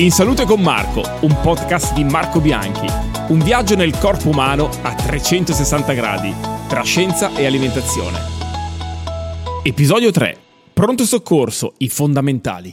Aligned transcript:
In 0.00 0.12
Salute 0.12 0.44
con 0.44 0.60
Marco, 0.60 1.02
un 1.22 1.40
podcast 1.40 1.92
di 1.92 2.04
Marco 2.04 2.40
Bianchi. 2.40 2.86
Un 3.32 3.40
viaggio 3.40 3.74
nel 3.74 3.98
corpo 3.98 4.28
umano 4.28 4.70
a 4.82 4.94
360 4.94 5.92
gradi, 5.92 6.32
tra 6.68 6.82
scienza 6.82 7.34
e 7.34 7.44
alimentazione. 7.44 8.16
Episodio 9.64 10.12
3. 10.12 10.36
Pronto 10.72 11.02
soccorso, 11.02 11.74
i 11.78 11.88
fondamentali. 11.88 12.72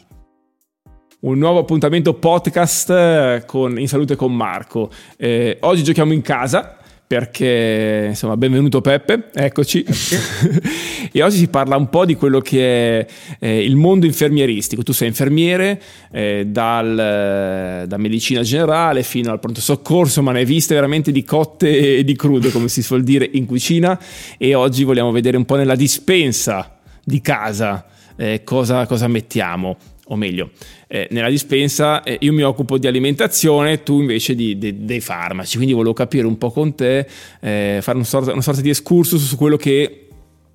Un 1.22 1.40
nuovo 1.40 1.58
appuntamento 1.58 2.14
podcast 2.14 2.92
eh, 2.92 3.44
con 3.48 3.80
In 3.80 3.88
Salute 3.88 4.16
con 4.16 4.32
Marco. 4.32 4.92
Eh, 5.18 5.58
oggi 5.62 5.82
giochiamo 5.82 6.14
in 6.14 6.22
casa 6.22 6.78
perché 7.08 8.06
insomma 8.10 8.36
benvenuto 8.36 8.82
Peppe, 8.82 9.30
eccoci. 9.34 9.86
e 11.12 11.22
oggi 11.22 11.38
si 11.38 11.48
parla 11.50 11.76
un 11.76 11.88
po' 11.90 12.04
di 12.04 12.16
quello 12.16 12.40
che 12.40 13.00
è 13.00 13.08
eh, 13.40 13.64
il 13.64 13.76
mondo 13.76 14.08
infermieristico. 14.08 14.82
Tu 14.82 14.92
sei 14.92 15.10
infermiere 15.10 15.80
eh, 16.12 16.46
dal, 16.48 16.98
eh, 16.98 17.88
da 17.88 17.98
medicina 17.98 18.42
generale 18.42 19.04
fino 19.04 19.32
al 19.32 19.40
pronto 19.40 19.62
soccorso, 19.62 20.24
ma 20.24 20.32
ne 20.32 20.40
hai 20.40 20.46
viste 20.46 20.74
veramente 20.74 21.12
di 21.12 21.24
cotte 21.24 21.98
e 21.98 22.04
di 22.04 22.16
crude, 22.16 22.50
come 22.50 22.70
si 22.70 22.82
suol 22.82 23.04
dire 23.04 23.30
in 23.34 23.46
cucina. 23.46 24.00
E 24.38 24.56
oggi 24.56 24.84
vogliamo 24.84 25.12
vedere 25.12 25.38
un 25.38 25.46
po' 25.46 25.58
nella 25.58 25.76
dispensa 25.76 26.80
di 27.04 27.22
casa 27.22 27.86
eh, 28.16 28.44
cosa, 28.44 28.88
cosa 28.88 29.08
mettiamo 29.08 29.78
o 30.08 30.16
meglio, 30.16 30.52
eh, 30.88 31.08
nella 31.12 31.30
dispensa 31.30 32.04
eh, 32.04 32.18
io 32.20 32.34
mi 32.34 32.44
occupo 32.44 32.78
di 32.78 32.88
alimentazione, 32.88 33.82
tu 33.82 34.02
invece 34.02 34.36
di, 34.36 34.58
di, 34.58 34.86
dei 34.86 35.00
farmaci, 35.00 35.56
quindi 35.56 35.74
volevo 35.74 35.94
capire 35.94 36.28
un 36.28 36.38
po' 36.38 36.52
con 36.52 36.76
te, 36.76 37.08
eh, 37.42 37.80
fare 37.82 37.98
una 37.98 38.06
sorta, 38.06 38.32
una 38.32 38.42
sorta, 38.42 38.62
di 38.62 38.70
excursus 38.70 39.26
su 39.26 39.36
quello 39.36 39.58
che 39.58 40.02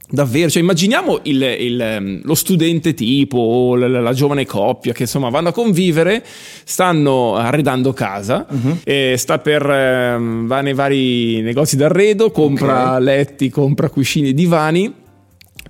davvero, 0.08 0.50
cioè 0.50 0.62
immaginiamo 0.62 1.20
il, 1.24 1.42
il, 1.42 1.80
ehm, 1.80 2.20
lo 2.24 2.34
studente 2.34 2.94
tipo 2.94 3.38
o 3.38 3.76
la, 3.76 3.88
la, 3.88 4.12
giovane 4.12 4.44
coppia 4.44 4.92
che 4.92 5.02
insomma 5.02 5.30
vanno 5.30 5.48
a 5.48 5.52
convivere, 5.52 6.24
stanno 6.64 7.36
arredando 7.36 7.92
casa, 7.92 8.46
uh-huh. 8.48 9.14
sta 9.16 9.38
per, 9.38 9.68
ehm, 9.68 10.46
va 10.46 10.60
nei 10.60 10.74
vari 10.74 11.40
negozi 11.42 11.76
d'arredo, 11.76 12.30
compra 12.30 12.92
okay. 12.92 13.02
letti, 13.02 13.50
compra 13.50 13.88
cuscini, 13.88 14.32
divani 14.32 14.99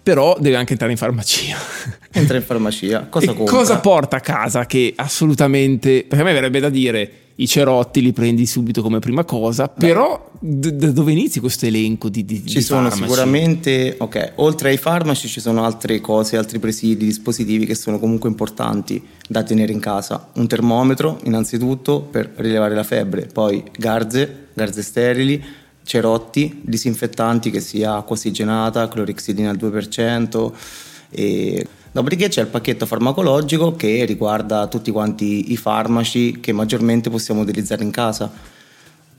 però 0.02 0.36
deve 0.40 0.56
anche 0.56 0.72
entrare 0.72 0.92
in 0.92 0.98
farmacia. 0.98 1.56
Entra 2.12 2.36
in 2.36 2.42
farmacia, 2.42 3.06
cosa? 3.08 3.32
Cosa 3.34 3.78
porta 3.78 4.16
a 4.16 4.20
casa 4.20 4.66
che 4.66 4.92
assolutamente, 4.96 6.04
perché 6.08 6.22
a 6.24 6.26
me 6.26 6.32
verrebbe 6.32 6.58
da 6.60 6.68
dire 6.68 7.12
i 7.36 7.46
cerotti 7.46 8.02
li 8.02 8.12
prendi 8.12 8.44
subito 8.44 8.82
come 8.82 8.98
prima 8.98 9.24
cosa, 9.24 9.64
Beh. 9.64 9.86
però 9.86 10.30
da 10.40 10.68
d- 10.70 10.90
dove 10.92 11.12
inizi 11.12 11.40
questo 11.40 11.64
elenco 11.66 12.08
di, 12.10 12.24
di 12.24 12.44
Ci 12.46 12.58
di 12.58 12.62
sono 12.62 12.88
farmaci? 12.88 13.02
sicuramente, 13.02 13.94
ok, 13.98 14.32
oltre 14.36 14.70
ai 14.70 14.76
farmaci 14.76 15.26
ci 15.28 15.40
sono 15.40 15.64
altre 15.64 16.00
cose, 16.00 16.36
altri 16.36 16.58
presidi, 16.58 17.06
dispositivi 17.06 17.64
che 17.64 17.74
sono 17.74 17.98
comunque 17.98 18.28
importanti 18.28 19.02
da 19.26 19.42
tenere 19.42 19.72
in 19.72 19.80
casa. 19.80 20.30
Un 20.34 20.46
termometro 20.48 21.18
innanzitutto 21.24 22.00
per 22.02 22.30
rilevare 22.36 22.74
la 22.74 22.84
febbre, 22.84 23.26
poi 23.32 23.62
garze, 23.78 24.48
garze 24.52 24.82
sterili, 24.82 25.42
cerotti, 25.82 26.60
disinfettanti 26.62 27.50
che 27.50 27.60
sia 27.60 27.96
acqua 27.96 28.16
ossigenata, 28.16 28.88
clorixidina 28.88 29.50
al 29.50 29.56
2%. 29.56 30.52
E... 31.10 31.66
Dopodiché 31.92 32.28
c'è 32.28 32.42
il 32.42 32.46
pacchetto 32.46 32.86
farmacologico 32.86 33.74
che 33.74 34.04
riguarda 34.04 34.68
tutti 34.68 34.92
quanti 34.92 35.50
i 35.50 35.56
farmaci 35.56 36.38
che 36.38 36.52
maggiormente 36.52 37.10
possiamo 37.10 37.40
utilizzare 37.40 37.82
in 37.82 37.90
casa. 37.90 38.30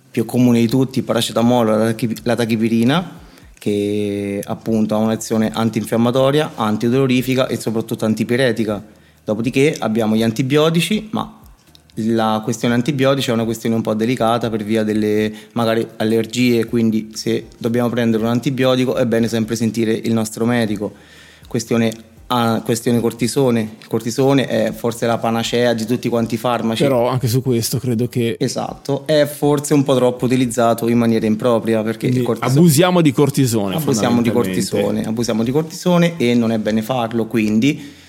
Più 0.09 0.23
comune 0.23 0.59
di 0.59 0.67
tutti 0.67 0.99
il 0.99 1.03
paracetamolo, 1.03 1.93
la 2.23 2.35
tachipirina, 2.35 3.19
che 3.57 4.41
appunto 4.43 4.95
ha 4.95 4.99
un'azione 4.99 5.51
antinfiammatoria, 5.53 6.53
antidolorifica 6.55 7.47
e 7.47 7.59
soprattutto 7.59 8.05
antipiretica. 8.05 8.81
Dopodiché 9.25 9.75
abbiamo 9.77 10.15
gli 10.15 10.23
antibiotici, 10.23 11.09
ma 11.11 11.40
la 12.07 12.41
questione 12.43 12.73
antibiotici 12.73 13.29
è 13.29 13.33
una 13.33 13.43
questione 13.43 13.75
un 13.75 13.81
po' 13.81 13.93
delicata 13.93 14.49
per 14.49 14.63
via 14.63 14.83
delle 14.83 15.31
magari 15.53 15.85
allergie, 15.97 16.65
quindi 16.65 17.11
se 17.13 17.47
dobbiamo 17.57 17.89
prendere 17.89 18.23
un 18.23 18.29
antibiotico 18.29 18.95
è 18.95 19.05
bene 19.05 19.27
sempre 19.27 19.55
sentire 19.55 19.93
il 19.93 20.13
nostro 20.13 20.45
medico. 20.45 20.93
Questione, 21.47 21.91
ah, 22.27 22.61
questione 22.63 22.99
cortisone, 22.99 23.75
il 23.79 23.87
cortisone 23.87 24.47
è 24.47 24.71
forse 24.71 25.05
la 25.05 25.17
panacea 25.17 25.73
di 25.73 25.85
tutti 25.85 26.09
quanti 26.09 26.35
i 26.35 26.37
farmaci. 26.37 26.83
Però 26.83 27.07
anche 27.07 27.27
su 27.27 27.41
questo 27.41 27.77
credo 27.77 28.07
che... 28.07 28.35
Esatto, 28.39 29.05
è 29.05 29.25
forse 29.25 29.73
un 29.73 29.83
po' 29.83 29.95
troppo 29.95 30.25
utilizzato 30.25 30.87
in 30.87 30.97
maniera 30.97 31.25
impropria 31.25 31.83
perché 31.83 32.07
cortisone... 32.21 32.51
abusiamo 32.51 33.01
di 33.01 33.11
cortisone. 33.11 33.75
Abusiamo 33.75 34.21
di 34.21 34.31
cortisone, 34.31 35.03
abusiamo 35.03 35.43
di 35.43 35.51
cortisone 35.51 36.13
e 36.17 36.33
non 36.33 36.51
è 36.51 36.57
bene 36.57 36.81
farlo, 36.81 37.25
quindi 37.25 37.99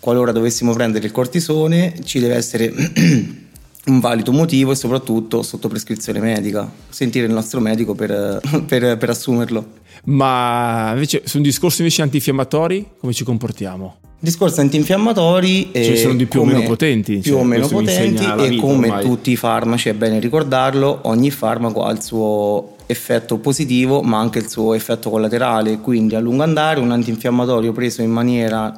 qualora 0.00 0.32
dovessimo 0.32 0.72
prendere 0.72 1.06
il 1.06 1.12
cortisone 1.12 1.94
ci 2.04 2.18
deve 2.20 2.34
essere 2.34 2.72
un 3.86 4.00
valido 4.00 4.32
motivo 4.32 4.72
e 4.72 4.74
soprattutto 4.74 5.42
sotto 5.42 5.68
prescrizione 5.68 6.20
medica, 6.20 6.70
sentire 6.88 7.26
il 7.26 7.32
nostro 7.32 7.60
medico 7.60 7.94
per, 7.94 8.40
per, 8.66 8.96
per 8.96 9.10
assumerlo. 9.10 9.76
Ma 10.04 10.90
invece 10.92 11.22
su 11.24 11.38
un 11.38 11.42
discorso 11.42 11.80
invece 11.82 12.02
antinfiammatori 12.02 12.86
come 12.98 13.12
ci 13.12 13.24
comportiamo? 13.24 13.96
Discorsi 14.20 14.58
antinfiammatori 14.58 15.70
ce 15.72 15.90
ne 15.90 15.96
sono 15.96 16.14
di 16.14 16.26
più 16.26 16.40
o 16.40 16.44
meno 16.44 16.62
potenti, 16.62 17.18
più 17.18 17.32
cioè, 17.32 17.40
o 17.40 17.44
meno 17.44 17.68
potenti 17.68 18.24
e 18.24 18.56
come 18.56 18.88
ormai. 18.88 19.04
tutti 19.04 19.30
i 19.30 19.36
farmaci 19.36 19.90
è 19.90 19.94
bene 19.94 20.18
ricordarlo, 20.18 21.00
ogni 21.02 21.30
farmaco 21.30 21.84
ha 21.84 21.92
il 21.92 22.02
suo 22.02 22.74
effetto 22.86 23.38
positivo 23.38 24.02
ma 24.02 24.18
anche 24.18 24.40
il 24.40 24.48
suo 24.48 24.74
effetto 24.74 25.08
collaterale, 25.08 25.78
quindi 25.78 26.16
a 26.16 26.20
lungo 26.20 26.42
andare 26.42 26.80
un 26.80 26.90
antinfiammatorio 26.90 27.70
preso 27.70 28.02
in 28.02 28.10
maniera 28.10 28.72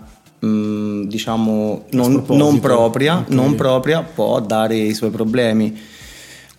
Mm, 0.44 1.02
diciamo 1.02 1.84
non, 1.90 2.24
non, 2.28 2.60
propria, 2.60 3.18
okay. 3.18 3.34
non 3.34 3.54
propria 3.56 4.02
può 4.02 4.40
dare 4.40 4.76
i 4.76 4.94
suoi 4.94 5.10
problemi. 5.10 5.78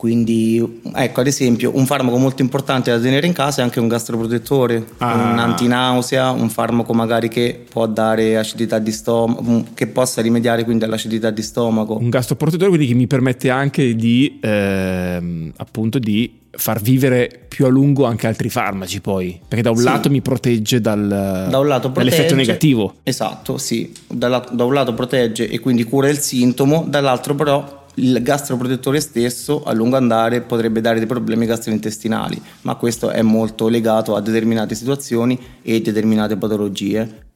Quindi, 0.01 0.81
ecco, 0.95 1.19
ad 1.19 1.27
esempio, 1.27 1.73
un 1.75 1.85
farmaco 1.85 2.17
molto 2.17 2.41
importante 2.41 2.89
da 2.89 2.99
tenere 2.99 3.27
in 3.27 3.33
casa 3.33 3.61
è 3.61 3.63
anche 3.63 3.79
un 3.79 3.87
gastroprotettore, 3.87 4.83
ah. 4.97 5.13
un 5.13 5.37
antinausea, 5.37 6.31
un 6.31 6.49
farmaco 6.49 6.91
magari 6.91 7.27
che 7.27 7.65
può 7.69 7.85
dare 7.85 8.35
acidità 8.35 8.79
di 8.79 8.91
stomaco, 8.91 9.65
che 9.75 9.85
possa 9.85 10.23
rimediare 10.23 10.63
quindi 10.63 10.85
all'acidità 10.85 11.29
di 11.29 11.43
stomaco. 11.43 11.99
Un 11.99 12.09
gastroprotettore 12.09 12.69
quindi 12.69 12.87
che 12.87 12.95
mi 12.95 13.05
permette 13.05 13.51
anche 13.51 13.93
di, 13.93 14.39
eh, 14.41 15.51
appunto, 15.57 15.99
di 15.99 16.39
far 16.49 16.81
vivere 16.81 17.45
più 17.47 17.65
a 17.65 17.69
lungo 17.69 18.05
anche 18.05 18.25
altri 18.25 18.49
farmaci 18.49 19.01
poi, 19.01 19.39
perché 19.47 19.61
da 19.63 19.69
un 19.69 19.77
sì. 19.77 19.83
lato 19.83 20.09
mi 20.09 20.21
protegge 20.21 20.81
dal, 20.81 21.07
da 21.07 21.61
lato 21.61 21.91
protegge, 21.91 21.91
dall'effetto 21.91 22.35
negativo. 22.35 22.95
Esatto, 23.03 23.59
sì, 23.59 23.93
da, 24.07 24.43
da 24.51 24.63
un 24.63 24.73
lato 24.73 24.95
protegge 24.95 25.47
e 25.47 25.59
quindi 25.59 25.83
cura 25.83 26.09
il 26.09 26.17
sintomo, 26.17 26.85
dall'altro 26.87 27.35
però 27.35 27.80
il 27.95 28.21
gastroprotettore 28.21 28.99
stesso 28.99 29.63
a 29.63 29.73
lungo 29.73 29.97
andare 29.97 30.41
potrebbe 30.41 30.81
dare 30.81 30.97
dei 30.97 31.07
problemi 31.07 31.45
gastrointestinali, 31.45 32.41
ma 32.61 32.75
questo 32.75 33.09
è 33.09 33.21
molto 33.21 33.67
legato 33.67 34.15
a 34.15 34.21
determinate 34.21 34.75
situazioni 34.75 35.39
e 35.61 35.81
determinate 35.81 36.37
patologie. 36.37 37.29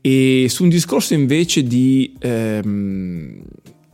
E 0.00 0.46
su 0.48 0.62
un 0.62 0.68
discorso 0.70 1.12
invece 1.12 1.62
di, 1.62 2.14
ehm, 2.18 3.42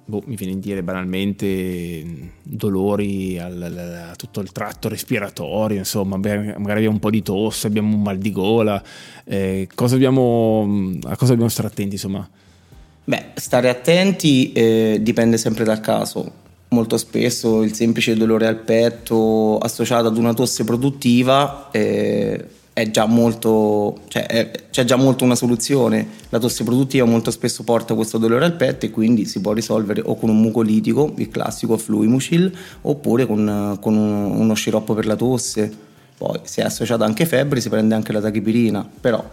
boh, 0.04 0.22
mi 0.26 0.36
viene 0.36 0.52
a 0.52 0.56
dire 0.56 0.82
banalmente, 0.82 2.04
dolori 2.42 3.38
al, 3.38 4.08
a 4.10 4.14
tutto 4.14 4.40
il 4.40 4.52
tratto 4.52 4.88
respiratorio, 4.88 5.78
insomma, 5.78 6.16
magari 6.16 6.54
abbiamo 6.54 6.92
un 6.92 7.00
po' 7.00 7.10
di 7.10 7.22
tosse, 7.22 7.66
abbiamo 7.66 7.96
un 7.96 8.02
mal 8.02 8.18
di 8.18 8.30
gola, 8.30 8.80
eh, 9.24 9.68
cosa 9.74 9.94
dobbiamo, 9.94 10.62
a 11.04 11.16
cosa 11.16 11.30
dobbiamo 11.30 11.48
stare 11.50 11.68
attenti, 11.68 11.94
insomma? 11.94 12.28
Beh, 13.08 13.26
stare 13.34 13.68
attenti 13.68 14.50
eh, 14.52 14.98
dipende 15.00 15.38
sempre 15.38 15.62
dal 15.62 15.80
caso. 15.80 16.44
Molto 16.70 16.96
spesso 16.96 17.62
il 17.62 17.72
semplice 17.72 18.16
dolore 18.16 18.48
al 18.48 18.56
petto 18.56 19.58
associato 19.58 20.08
ad 20.08 20.16
una 20.16 20.34
tosse 20.34 20.64
produttiva 20.64 21.68
eh, 21.70 22.44
è 22.72 22.90
già 22.90 23.06
molto, 23.06 24.00
cioè 24.08 24.26
è, 24.26 24.50
c'è 24.70 24.82
già 24.82 24.96
molto 24.96 25.22
una 25.22 25.36
soluzione. 25.36 26.04
La 26.30 26.40
tosse 26.40 26.64
produttiva 26.64 27.04
molto 27.04 27.30
spesso 27.30 27.62
porta 27.62 27.94
questo 27.94 28.18
dolore 28.18 28.44
al 28.44 28.56
petto 28.56 28.86
e 28.86 28.90
quindi 28.90 29.24
si 29.24 29.40
può 29.40 29.52
risolvere 29.52 30.02
o 30.04 30.16
con 30.16 30.28
un 30.28 30.40
mucolitico, 30.40 31.14
il 31.18 31.28
classico 31.28 31.76
Fluimucil, 31.76 32.52
oppure 32.82 33.24
con, 33.24 33.78
con 33.80 33.96
un, 33.96 34.32
uno 34.32 34.54
sciroppo 34.54 34.94
per 34.94 35.06
la 35.06 35.14
tosse. 35.14 35.72
Poi 36.18 36.40
se 36.42 36.62
è 36.62 36.64
associata 36.64 37.04
anche 37.04 37.24
febbre 37.24 37.60
si 37.60 37.68
prende 37.68 37.94
anche 37.94 38.10
la 38.10 38.20
tachipirina, 38.20 38.84
però 39.00 39.24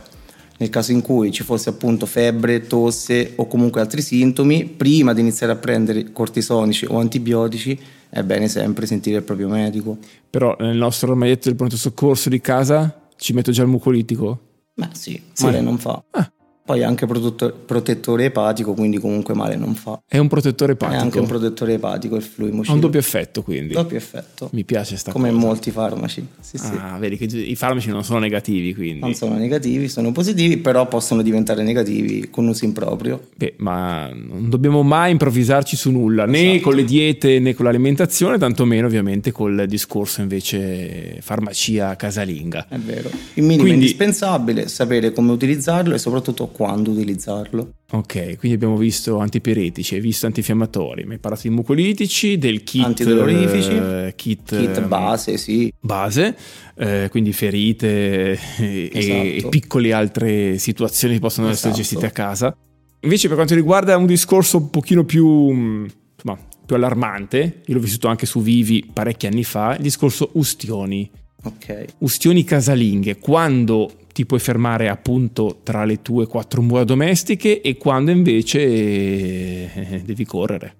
nel 0.63 0.71
caso 0.71 0.93
in 0.93 1.01
cui 1.01 1.29
ci 1.31 1.43
fosse 1.43 1.69
appunto 1.69 2.05
febbre, 2.05 2.65
tosse 2.65 3.33
o 3.35 3.47
comunque 3.47 3.81
altri 3.81 4.01
sintomi, 4.01 4.65
prima 4.65 5.13
di 5.13 5.19
iniziare 5.19 5.51
a 5.51 5.57
prendere 5.57 6.13
cortisonici 6.13 6.85
o 6.85 6.99
antibiotici 6.99 7.77
è 8.09 8.23
bene 8.23 8.47
sempre 8.47 8.85
sentire 8.85 9.17
il 9.17 9.23
proprio 9.23 9.49
medico. 9.49 9.97
Però 10.29 10.55
nel 10.59 10.77
nostro 10.77 11.11
armadietto 11.11 11.49
del 11.49 11.57
pronto 11.57 11.75
soccorso 11.75 12.29
di 12.29 12.39
casa 12.39 13.07
ci 13.17 13.33
metto 13.33 13.51
già 13.51 13.63
il 13.63 13.67
mucolitico? 13.67 14.39
Beh 14.73 14.89
sì, 14.93 15.21
sì. 15.33 15.43
male 15.43 15.59
non 15.59 15.77
fa. 15.77 16.01
Ah. 16.11 16.31
Poi 16.65 16.79
è 16.79 16.83
anche 16.83 17.05
protettore 17.05 18.25
epatico, 18.25 18.73
quindi 18.73 18.97
comunque 18.97 19.33
male 19.33 19.57
non 19.57 19.75
fa. 19.75 20.01
È 20.07 20.17
un 20.17 20.29
protettore 20.29 20.73
epatico? 20.73 20.97
È 20.97 21.03
anche 21.03 21.19
un 21.19 21.27
protettore 21.27 21.73
epatico 21.73 22.15
il 22.15 22.21
fluimocil. 22.21 22.71
Ha 22.71 22.73
un 22.73 22.79
doppio 22.79 22.99
effetto 22.99 23.43
quindi? 23.43 23.73
Doppio 23.73 23.97
effetto. 23.97 24.47
Mi 24.53 24.63
piace 24.63 24.95
sta 24.95 25.11
Come 25.11 25.27
cosa. 25.27 25.39
Come 25.39 25.47
molti 25.47 25.71
farmaci. 25.71 26.25
Sì, 26.39 26.55
ah, 26.61 26.93
sì. 26.93 26.99
vedi 26.99 27.17
che 27.17 27.25
i 27.25 27.55
farmaci 27.55 27.89
non 27.89 28.05
sono 28.05 28.19
negativi 28.19 28.73
quindi? 28.73 28.99
Non 29.01 29.13
sono 29.13 29.35
negativi, 29.35 29.89
sono 29.89 30.13
positivi, 30.13 30.55
però 30.55 30.87
possono 30.87 31.21
diventare 31.21 31.63
negativi 31.63 32.29
con 32.29 32.47
uso 32.47 32.63
improprio. 32.63 33.27
Beh, 33.35 33.55
ma 33.57 34.09
non 34.13 34.49
dobbiamo 34.49 34.83
mai 34.83 35.11
improvvisarci 35.11 35.75
su 35.75 35.91
nulla, 35.91 36.23
esatto. 36.23 36.37
né 36.37 36.59
con 36.61 36.75
le 36.75 36.85
diete 36.85 37.39
né 37.39 37.53
con 37.53 37.65
l'alimentazione, 37.65 38.37
tantomeno 38.37 38.87
ovviamente 38.87 39.33
col 39.33 39.65
discorso 39.67 40.21
invece 40.21 41.17
farmacia 41.19 41.97
casalinga. 41.97 42.67
È 42.69 42.77
vero. 42.77 43.09
Il 43.33 43.43
minimo 43.43 43.63
quindi, 43.63 43.81
indispensabile, 43.81 44.69
sapere 44.69 45.11
come 45.11 45.33
utilizzarlo 45.33 45.93
e 45.93 45.97
soprattutto 45.97 46.51
quando 46.53 46.91
utilizzarlo. 46.91 47.73
Ok, 47.91 48.37
quindi 48.37 48.53
abbiamo 48.53 48.77
visto 48.77 49.19
antipiretici, 49.19 49.95
hai 49.95 50.01
visto 50.01 50.25
antinfiammatori, 50.25 51.03
mi 51.03 51.13
hai 51.13 51.19
parlato 51.19 51.47
di 51.47 51.53
mucolitici, 51.53 52.37
del 52.37 52.63
kit 52.63 52.85
antidolorifici, 52.85 53.69
eh, 53.69 54.13
kit, 54.15 54.57
kit, 54.57 54.87
base, 54.87 55.37
sì. 55.37 55.71
Base, 55.79 56.35
eh, 56.75 57.07
quindi 57.11 57.33
ferite 57.33 58.39
e, 58.57 58.89
esatto. 58.91 59.21
e, 59.21 59.45
piccole 59.49 59.93
altre 59.93 60.57
situazioni 60.57 61.15
che 61.15 61.19
possono 61.19 61.49
esatto. 61.49 61.67
essere 61.67 61.83
gestite 61.83 62.05
a 62.07 62.11
casa. 62.11 62.55
Invece 63.01 63.27
per 63.27 63.35
quanto 63.35 63.53
riguarda 63.53 63.97
un 63.97 64.05
discorso 64.05 64.57
un 64.57 64.69
pochino 64.69 65.03
più, 65.03 65.51
insomma, 65.51 66.39
più 66.65 66.75
allarmante, 66.75 67.61
io 67.65 67.73
l'ho 67.73 67.81
vissuto 67.81 68.07
anche 68.07 68.25
su 68.25 68.41
Vivi 68.41 68.89
parecchi 68.91 69.27
anni 69.27 69.43
fa, 69.43 69.75
il 69.75 69.83
discorso 69.83 70.29
ustioni. 70.33 71.11
Ok. 71.43 71.85
Ustioni 71.99 72.43
casalinghe, 72.43 73.19
quando 73.19 73.91
ti 74.13 74.25
puoi 74.25 74.39
fermare 74.39 74.87
appunto 74.87 75.59
tra 75.63 75.83
le 75.83 76.01
tue 76.01 76.27
quattro 76.27 76.61
mura 76.61 76.83
domestiche 76.83 77.61
e 77.61 77.77
quando 77.77 78.11
invece 78.11 78.59
eh, 78.61 80.01
devi 80.05 80.23
correre. 80.23 80.75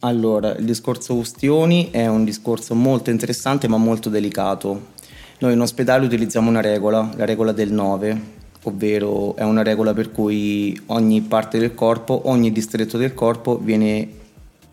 Allora, 0.00 0.54
il 0.54 0.64
discorso 0.64 1.14
ustioni 1.14 1.88
è 1.90 2.06
un 2.06 2.24
discorso 2.24 2.74
molto 2.74 3.10
interessante 3.10 3.66
ma 3.66 3.76
molto 3.76 4.08
delicato. 4.08 4.94
Noi 5.38 5.52
in 5.52 5.60
ospedale 5.60 6.06
utilizziamo 6.06 6.48
una 6.48 6.60
regola, 6.60 7.10
la 7.16 7.24
regola 7.24 7.52
del 7.52 7.72
9, 7.72 8.20
ovvero 8.62 9.34
è 9.36 9.42
una 9.42 9.62
regola 9.62 9.92
per 9.92 10.12
cui 10.12 10.80
ogni 10.86 11.22
parte 11.22 11.58
del 11.58 11.74
corpo, 11.74 12.22
ogni 12.26 12.52
distretto 12.52 12.96
del 12.98 13.14
corpo 13.14 13.58
viene, 13.58 14.08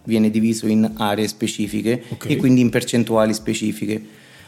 viene 0.04 0.30
diviso 0.30 0.68
in 0.68 0.90
aree 0.98 1.28
specifiche 1.28 2.04
okay. 2.10 2.34
e 2.34 2.36
quindi 2.36 2.62
in 2.62 2.70
percentuali 2.70 3.34
specifiche. 3.34 4.02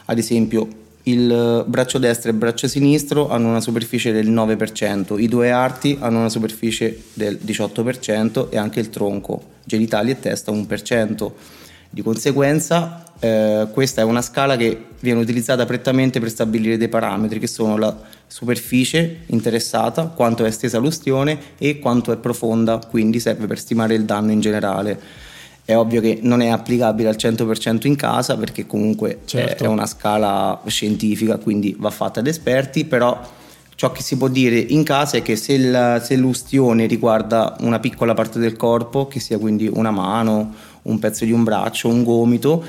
Ad 0.05 0.19
esempio, 0.19 0.67
il 1.07 1.63
braccio 1.67 1.97
destro 1.97 2.29
e 2.29 2.33
il 2.33 2.37
braccio 2.37 2.67
sinistro 2.67 3.29
hanno 3.29 3.49
una 3.49 3.61
superficie 3.61 4.11
del 4.11 4.31
9%, 4.31 5.19
i 5.19 5.27
due 5.27 5.51
arti 5.51 5.97
hanno 5.99 6.19
una 6.19 6.29
superficie 6.29 7.03
del 7.13 7.39
18% 7.43 8.49
e 8.49 8.57
anche 8.57 8.79
il 8.79 8.89
tronco, 8.89 9.41
genitali 9.63 10.11
e 10.11 10.19
testa 10.19 10.51
1%. 10.51 11.31
Di 11.89 12.01
conseguenza 12.01 13.03
eh, 13.19 13.67
questa 13.71 14.01
è 14.01 14.03
una 14.03 14.21
scala 14.21 14.57
che 14.57 14.87
viene 14.99 15.19
utilizzata 15.19 15.65
prettamente 15.65 16.19
per 16.19 16.29
stabilire 16.29 16.77
dei 16.77 16.89
parametri 16.89 17.39
che 17.39 17.47
sono 17.47 17.77
la 17.77 17.95
superficie 18.27 19.21
interessata, 19.27 20.07
quanto 20.07 20.43
è 20.43 20.47
estesa 20.47 20.79
l'ustione 20.79 21.37
e 21.57 21.79
quanto 21.79 22.11
è 22.11 22.17
profonda, 22.17 22.79
quindi 22.89 23.19
serve 23.19 23.45
per 23.45 23.59
stimare 23.59 23.93
il 23.93 24.05
danno 24.05 24.31
in 24.31 24.41
generale. 24.41 24.99
È 25.65 25.75
ovvio 25.75 25.99
che 25.99 26.19
non 26.21 26.41
è 26.41 26.49
applicabile 26.49 27.09
al 27.09 27.15
100% 27.17 27.87
in 27.87 27.95
casa 27.95 28.37
perché 28.37 28.67
comunque 28.67 29.21
certo. 29.25 29.63
è 29.63 29.67
una 29.67 29.87
scala 29.87 30.61
scientifica, 30.67 31.37
quindi 31.37 31.75
va 31.77 31.89
fatta 31.89 32.19
ad 32.19 32.27
esperti, 32.27 32.85
però 32.85 33.19
ciò 33.73 33.91
che 33.91 34.03
si 34.03 34.15
può 34.15 34.27
dire 34.27 34.59
in 34.59 34.83
casa 34.83 35.17
è 35.17 35.23
che 35.23 35.35
se, 35.35 35.53
il, 35.53 36.01
se 36.03 36.15
l'ustione 36.15 36.85
riguarda 36.85 37.55
una 37.61 37.79
piccola 37.79 38.13
parte 38.13 38.37
del 38.37 38.55
corpo, 38.55 39.07
che 39.07 39.19
sia 39.19 39.39
quindi 39.39 39.67
una 39.71 39.91
mano, 39.91 40.53
un 40.83 40.99
pezzo 40.99 41.25
di 41.25 41.31
un 41.31 41.43
braccio, 41.43 41.87
un 41.87 42.03
gomito, 42.03 42.63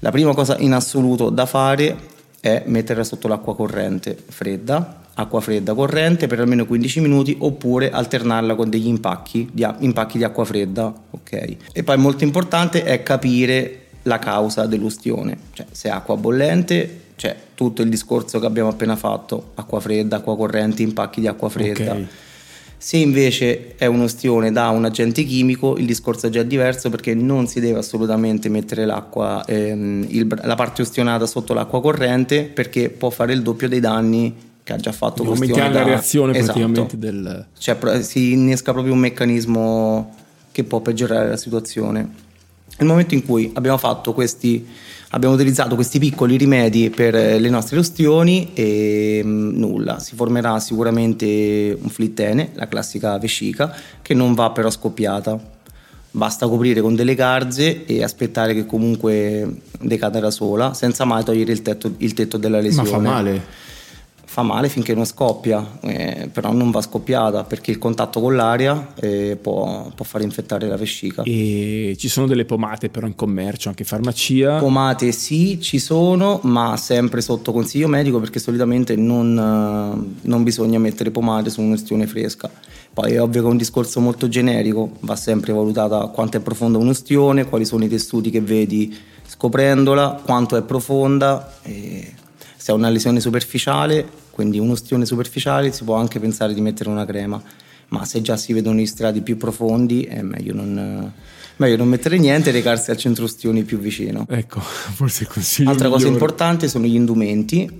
la 0.00 0.10
prima 0.10 0.34
cosa 0.34 0.56
in 0.58 0.72
assoluto 0.72 1.30
da 1.30 1.46
fare 1.46 1.96
è 2.40 2.64
metterla 2.66 3.04
sotto 3.04 3.28
l'acqua 3.28 3.54
corrente 3.54 4.16
fredda 4.28 5.01
acqua 5.14 5.40
fredda 5.40 5.74
corrente 5.74 6.26
per 6.26 6.40
almeno 6.40 6.66
15 6.66 7.00
minuti 7.00 7.36
oppure 7.38 7.90
alternarla 7.90 8.54
con 8.54 8.70
degli 8.70 8.86
impacchi 8.86 9.48
di, 9.52 9.66
impacchi 9.80 10.18
di 10.18 10.24
acqua 10.24 10.44
fredda. 10.44 10.92
Okay. 11.10 11.56
E 11.72 11.82
poi 11.82 11.98
molto 11.98 12.24
importante 12.24 12.84
è 12.84 13.02
capire 13.02 13.78
la 14.02 14.18
causa 14.18 14.66
dell'ustione, 14.66 15.36
cioè 15.52 15.66
se 15.70 15.88
è 15.88 15.92
acqua 15.92 16.16
bollente 16.16 17.00
c'è 17.14 17.36
tutto 17.54 17.82
il 17.82 17.88
discorso 17.88 18.40
che 18.40 18.46
abbiamo 18.46 18.70
appena 18.70 18.96
fatto, 18.96 19.52
acqua 19.54 19.78
fredda, 19.78 20.16
acqua 20.16 20.36
corrente, 20.36 20.82
impacchi 20.82 21.20
di 21.20 21.28
acqua 21.28 21.48
fredda. 21.48 21.92
Okay. 21.92 22.06
Se 22.76 22.96
invece 22.96 23.76
è 23.76 23.86
un'ostione 23.86 24.50
da 24.50 24.70
un 24.70 24.84
agente 24.84 25.22
chimico, 25.22 25.76
il 25.76 25.86
discorso 25.86 26.26
è 26.26 26.30
già 26.30 26.42
diverso 26.42 26.90
perché 26.90 27.14
non 27.14 27.46
si 27.46 27.60
deve 27.60 27.78
assolutamente 27.78 28.48
mettere 28.48 28.82
ehm, 28.82 30.06
il, 30.08 30.40
la 30.42 30.54
parte 30.56 30.82
ostionata 30.82 31.26
sotto 31.26 31.54
l'acqua 31.54 31.80
corrente 31.80 32.42
perché 32.42 32.90
può 32.90 33.10
fare 33.10 33.34
il 33.34 33.42
doppio 33.42 33.68
dei 33.68 33.78
danni 33.78 34.34
che 34.64 34.72
ha 34.72 34.76
già 34.76 34.92
fatto 34.92 35.24
Aumenti 35.24 35.58
anche 35.58 35.72
la 35.72 35.82
reazione 35.82 36.32
esatto. 36.36 36.58
praticamente 36.58 36.98
del... 36.98 37.46
Cioè 37.58 38.02
si 38.02 38.32
innesca 38.32 38.72
proprio 38.72 38.92
un 38.92 39.00
meccanismo 39.00 40.14
che 40.52 40.64
può 40.64 40.80
peggiorare 40.80 41.28
la 41.28 41.36
situazione. 41.36 42.20
Nel 42.78 42.88
momento 42.88 43.14
in 43.14 43.24
cui 43.24 43.50
abbiamo 43.54 43.78
fatto 43.78 44.12
questi 44.12 44.66
abbiamo 45.14 45.34
utilizzato 45.34 45.74
questi 45.74 45.98
piccoli 45.98 46.36
rimedi 46.36 46.90
per 46.90 47.14
le 47.14 47.48
nostre 47.48 47.78
ustioni 47.78 48.50
e 48.54 49.20
mh, 49.22 49.28
mm, 49.28 49.58
nulla, 49.58 49.98
si 49.98 50.14
formerà 50.14 50.58
sicuramente 50.58 51.76
un 51.80 51.88
flittene, 51.88 52.50
la 52.54 52.68
classica 52.68 53.18
vescica, 53.18 53.74
che 54.00 54.14
non 54.14 54.34
va 54.34 54.50
però 54.50 54.70
scoppiata. 54.70 55.50
Basta 56.14 56.46
coprire 56.46 56.82
con 56.82 56.94
delle 56.94 57.14
garze 57.14 57.86
e 57.86 58.02
aspettare 58.02 58.52
che 58.52 58.66
comunque 58.66 59.60
decada 59.80 60.20
da 60.20 60.30
sola, 60.30 60.74
senza 60.74 61.04
mai 61.04 61.24
togliere 61.24 61.52
il 61.52 61.62
tetto, 61.62 61.94
il 61.98 62.12
tetto 62.12 62.36
della 62.36 62.60
lesione. 62.60 62.90
Ma 62.90 62.96
fa 62.96 63.02
male? 63.02 63.42
Fa 64.32 64.40
male 64.40 64.70
finché 64.70 64.94
non 64.94 65.04
scoppia, 65.04 65.78
eh, 65.82 66.30
però 66.32 66.54
non 66.54 66.70
va 66.70 66.80
scoppiata 66.80 67.44
perché 67.44 67.70
il 67.70 67.76
contatto 67.76 68.18
con 68.18 68.34
l'aria 68.34 68.94
eh, 68.94 69.36
può, 69.38 69.90
può, 69.94 70.06
far 70.06 70.22
infettare 70.22 70.66
la 70.66 70.78
vescica. 70.78 71.22
E 71.24 71.94
ci 71.98 72.08
sono 72.08 72.26
delle 72.26 72.46
pomate 72.46 72.88
però 72.88 73.06
in 73.06 73.14
commercio, 73.14 73.68
anche 73.68 73.84
farmacia? 73.84 74.56
Pomate 74.56 75.12
sì, 75.12 75.60
ci 75.60 75.78
sono, 75.78 76.40
ma 76.44 76.78
sempre 76.78 77.20
sotto 77.20 77.52
consiglio 77.52 77.88
medico 77.88 78.20
perché 78.20 78.38
solitamente 78.38 78.96
non, 78.96 80.14
non 80.18 80.42
bisogna 80.42 80.78
mettere 80.78 81.10
pomate 81.10 81.50
su 81.50 81.60
un'ustione 81.60 82.06
fresca. 82.06 82.50
Poi 82.90 83.12
è 83.12 83.20
ovvio 83.20 83.42
che 83.42 83.48
è 83.48 83.50
un 83.50 83.58
discorso 83.58 84.00
molto 84.00 84.28
generico, 84.28 84.92
va 85.00 85.14
sempre 85.14 85.52
valutata 85.52 86.06
quanto 86.06 86.38
è 86.38 86.40
profonda 86.40 86.78
un'ustione, 86.78 87.44
quali 87.44 87.66
sono 87.66 87.84
i 87.84 87.88
tessuti 87.88 88.30
che 88.30 88.40
vedi 88.40 88.96
scoprendola, 89.26 90.22
quanto 90.24 90.56
è 90.56 90.62
profonda. 90.62 91.52
E 91.64 92.14
se 92.56 92.72
è 92.72 92.74
una 92.74 92.88
lesione 92.88 93.20
superficiale 93.20 94.20
quindi 94.32 94.58
un'ustione 94.58 95.04
superficiale 95.04 95.70
si 95.72 95.84
può 95.84 95.94
anche 95.94 96.18
pensare 96.18 96.54
di 96.54 96.60
mettere 96.62 96.88
una 96.88 97.04
crema, 97.04 97.40
ma 97.88 98.04
se 98.06 98.22
già 98.22 98.36
si 98.38 98.54
vedono 98.54 98.80
gli 98.80 98.86
strati 98.86 99.20
più 99.20 99.36
profondi 99.36 100.04
è 100.04 100.22
meglio 100.22 100.54
non, 100.54 101.12
meglio 101.56 101.76
non 101.76 101.86
mettere 101.86 102.18
niente 102.18 102.48
e 102.48 102.52
recarsi 102.52 102.90
al 102.90 102.96
centro 102.96 103.24
ustioni 103.24 103.62
più 103.62 103.78
vicino. 103.78 104.26
Ecco, 104.28 104.58
forse 104.64 105.26
consiglio. 105.26 105.68
Altra 105.68 105.88
migliore. 105.88 106.04
cosa 106.04 106.12
importante 106.14 106.68
sono 106.68 106.86
gli 106.86 106.94
indumenti, 106.94 107.70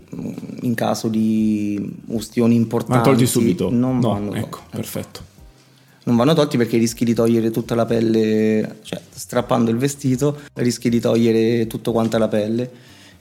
in 0.60 0.74
caso 0.74 1.08
di 1.08 2.00
ustioni 2.08 2.54
importanti. 2.54 2.98
Ma 2.98 3.14
tolti 3.14 3.26
subito? 3.26 3.70
Non 3.70 3.98
no, 3.98 4.10
vanno 4.10 4.34
ecco, 4.34 4.58
ecco, 4.58 4.60
perfetto. 4.70 5.30
Non 6.04 6.16
vanno 6.16 6.34
tolti 6.34 6.58
perché 6.58 6.76
rischi 6.76 7.06
di 7.06 7.14
togliere 7.14 7.50
tutta 7.50 7.74
la 7.74 7.86
pelle, 7.86 8.80
cioè 8.82 9.00
strappando 9.08 9.70
il 9.70 9.78
vestito, 9.78 10.38
rischi 10.54 10.90
di 10.90 11.00
togliere 11.00 11.66
tutto 11.66 11.92
quanto 11.92 12.18
la 12.18 12.28
pelle 12.28 12.70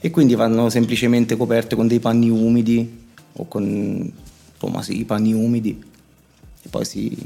e 0.00 0.10
quindi 0.10 0.34
vanno 0.34 0.68
semplicemente 0.68 1.36
coperte 1.36 1.76
con 1.76 1.86
dei 1.86 2.00
panni 2.00 2.28
umidi 2.28 3.00
o 3.34 3.46
con 3.48 4.12
insomma, 4.54 4.82
sì, 4.82 5.00
i 5.00 5.04
panni 5.04 5.32
umidi 5.32 5.82
e 6.62 6.68
poi 6.68 6.84
si, 6.84 7.16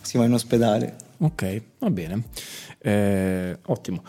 si, 0.00 0.16
va 0.16 0.24
in 0.24 0.32
ospedale. 0.32 0.96
Ok, 1.18 1.62
va 1.80 1.90
bene, 1.90 2.22
eh, 2.78 3.58
ottimo. 3.66 4.02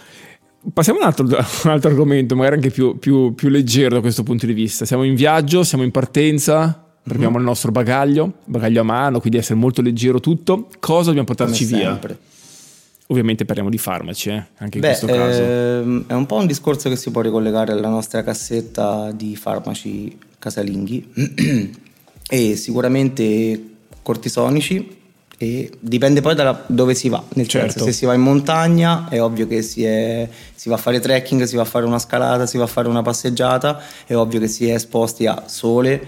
Passiamo 0.74 1.00
a 1.00 1.04
un 1.04 1.08
altro, 1.08 1.26
un 1.26 1.72
altro, 1.72 1.90
argomento, 1.90 2.36
magari 2.36 2.56
anche 2.56 2.72
più, 2.72 2.98
più, 2.98 3.34
più, 3.36 3.50
leggero 3.50 3.96
da 3.96 4.02
questo 4.02 4.24
punto 4.24 4.46
di 4.46 4.54
vista. 4.54 4.86
Siamo 4.86 5.04
in 5.04 5.16
viaggio, 5.16 5.64
siamo 5.64 5.84
in 5.84 5.92
partenza, 5.92 6.86
prendiamo 7.04 7.34
mm-hmm. 7.34 7.42
il 7.42 7.48
nostro 7.48 7.72
bagaglio, 7.72 8.34
bagaglio 8.46 8.82
a 8.82 8.84
mano, 8.84 9.20
quindi 9.20 9.38
essere 9.38 9.60
molto 9.60 9.82
leggero 9.82 10.20
tutto. 10.20 10.68
Cosa 10.80 11.06
dobbiamo 11.06 11.28
portarci 11.28 11.66
Come 11.66 11.78
via? 11.78 11.92
Sempre. 11.92 12.18
Ovviamente 13.08 13.46
parliamo 13.46 13.70
di 13.70 13.78
farmaci, 13.78 14.30
eh? 14.30 14.44
anche 14.58 14.78
in 14.78 14.82
Beh, 14.82 14.88
questo 14.88 15.06
caso. 15.06 15.42
Ehm, 15.44 16.06
è 16.08 16.14
un 16.14 16.26
po' 16.26 16.38
un 16.38 16.48
discorso 16.48 16.90
che 16.90 16.96
si 16.96 17.12
può 17.12 17.22
ricollegare 17.22 17.72
alla 17.72 17.90
nostra 17.90 18.24
cassetta 18.24 19.12
di 19.12 19.36
farmaci 19.36 20.18
casalinghi 20.46 21.10
e 22.30 22.56
sicuramente 22.56 23.70
cortisonici 24.04 25.04
e 25.38 25.72
dipende 25.80 26.22
poi 26.22 26.36
da 26.36 26.64
dove 26.68 26.94
si 26.94 27.10
va, 27.10 27.22
nel 27.34 27.48
certo. 27.48 27.72
senso 27.72 27.86
se 27.86 27.92
si 27.92 28.06
va 28.06 28.14
in 28.14 28.22
montagna 28.22 29.10
è 29.10 29.22
ovvio 29.22 29.48
che 29.48 29.64
si, 29.64 29.84
è, 29.84 30.30
si, 30.54 30.70
va 30.70 30.76
a 30.76 30.78
fare 30.78 31.00
trekking, 31.00 31.44
si 31.44 31.56
va 31.56 31.64
a 31.64 31.66
fare 31.66 31.86
una 31.86 32.00
scalata, 32.00 32.46
si 32.46 32.58
va 32.58 32.64
a 32.64 32.68
fare 32.68 32.88
una 32.88 33.02
passeggiata, 33.02 33.82
è 34.06 34.16
ovvio 34.16 34.40
che 34.40 34.48
si 34.48 34.70
è 34.70 34.76
esposti 34.76 35.26
a 35.26 35.44
sole, 35.48 36.02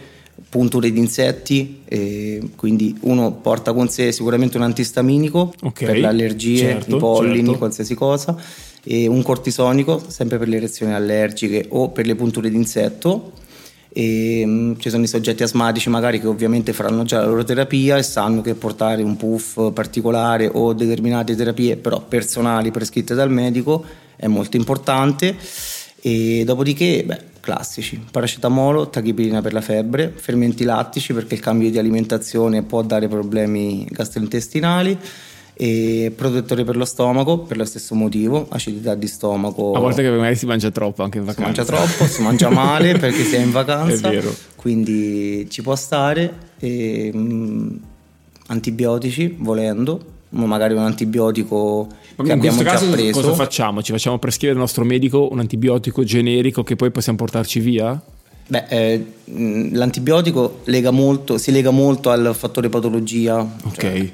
punture 0.48 0.91
di 0.91 1.00
insetti, 1.00 1.82
e 1.86 2.51
quindi 2.56 2.96
uno 3.01 3.34
porta 3.34 3.74
con 3.74 3.89
sé 3.89 4.12
sicuramente 4.12 4.56
un 4.56 4.63
antistaminico 4.63 5.53
Ok, 5.63 5.84
per 5.84 5.98
le 5.98 6.08
allergie, 6.08 6.60
certo, 6.60 6.96
i 6.96 7.00
pollini, 7.00 7.44
certo. 7.44 7.58
qualsiasi 7.58 7.96
cosa, 7.96 8.38
e 8.84 9.08
un 9.08 9.22
cortisonico 9.24 10.01
sempre 10.08 10.38
per 10.38 10.48
le 10.48 10.60
reazioni 10.60 10.94
allergiche 10.94 11.65
o 11.70 11.89
per 11.89 12.06
le 12.06 12.15
punture 12.15 12.50
d'insetto. 12.50 13.34
E, 13.89 14.44
mm, 14.46 14.74
ci 14.77 14.89
sono 14.89 15.03
i 15.03 15.08
soggetti 15.08 15.44
asmatici 15.44 15.89
magari 15.89 16.20
che 16.20 16.27
ovviamente 16.27 16.74
faranno 16.74 17.03
già 17.03 17.20
la 17.20 17.27
loro 17.27 17.44
terapia 17.44 17.98
e 17.98 18.03
sanno 18.03 18.41
che 18.41 18.53
portare 18.53 19.01
un 19.01 19.15
puff 19.17 19.72
particolare 19.72 20.50
o 20.51 20.74
determinate 20.74 21.36
terapie 21.36 21.77
però 21.77 22.01
personali 22.01 22.72
prescritte 22.72 23.15
dal 23.15 23.32
medico 23.32 23.84
è 24.15 24.27
molto 24.27 24.58
importante. 24.58 25.36
E 26.00 26.44
dopodiché 26.46 27.03
beh, 27.06 27.22
classici. 27.39 28.03
Paracetamolo, 28.12 28.89
tachipirina 28.89 29.41
per 29.41 29.53
la 29.53 29.62
febbre 29.62 30.13
fermenti 30.15 30.63
lattici 30.63 31.13
perché 31.13 31.34
il 31.36 31.39
cambio 31.39 31.70
di 31.72 31.77
alimentazione 31.77 32.63
può 32.63 32.82
dare 32.82 33.08
problemi 33.08 33.86
gastrointestinali 33.89 34.98
e 35.60 36.12
protettore 36.16 36.64
per 36.64 36.76
lo 36.78 36.86
stomaco 36.86 37.40
per 37.40 37.58
lo 37.58 37.66
stesso 37.66 37.96
motivo 37.96 38.46
acidità 38.50 38.94
di 38.94 39.08
stomaco 39.08 39.74
A 39.74 39.80
volte 39.80 40.04
che 40.04 40.10
magari 40.12 40.36
si 40.36 40.46
mangia 40.46 40.70
troppo 40.70 41.02
anche 41.02 41.18
in 41.18 41.24
si 41.24 41.30
vacanza. 41.36 41.64
mangia 41.64 41.66
troppo, 41.66 42.06
si 42.06 42.22
mangia 42.22 42.50
male 42.50 42.92
perché 43.00 43.24
si 43.24 43.36
è 43.36 43.40
in 43.42 43.52
vacanza, 43.52 44.08
È 44.10 44.12
vero. 44.12 44.32
quindi 44.56 45.48
ci 45.50 45.64
può 45.64 45.76
stare. 45.76 46.32
E, 46.60 47.12
mm, 47.16 47.70
antibiotici 48.48 49.36
volendo, 49.40 50.00
ma 50.30 50.46
magari 50.46 50.74
un 50.74 50.82
antibiotico 50.84 51.88
Ma 52.16 52.24
che 52.24 52.32
abbiamo 52.32 52.62
già 52.64 52.78
preso. 52.78 53.20
cosa 53.22 53.34
facciamo? 53.34 53.82
Ci 53.82 53.92
facciamo 53.92 54.18
prescrivere 54.20 54.54
dal 54.58 54.62
nostro 54.68 54.84
medico 54.86 55.32
un 55.32 55.40
antibiotico 55.40 56.04
generico 56.04 56.64
che 56.64 56.76
poi 56.76 56.92
possiamo 56.92 57.18
portarci 57.18 57.60
via? 57.60 58.00
Beh, 58.50 58.66
eh, 58.70 59.06
mm, 59.32 59.74
l'antibiotico 59.74 60.60
lega 60.66 60.92
molto, 60.92 61.38
si 61.38 61.52
lega 61.52 61.72
molto 61.72 62.10
al 62.10 62.34
fattore 62.38 62.70
patologia. 62.70 63.40
Ok. 63.64 63.76
cioè, 63.76 64.12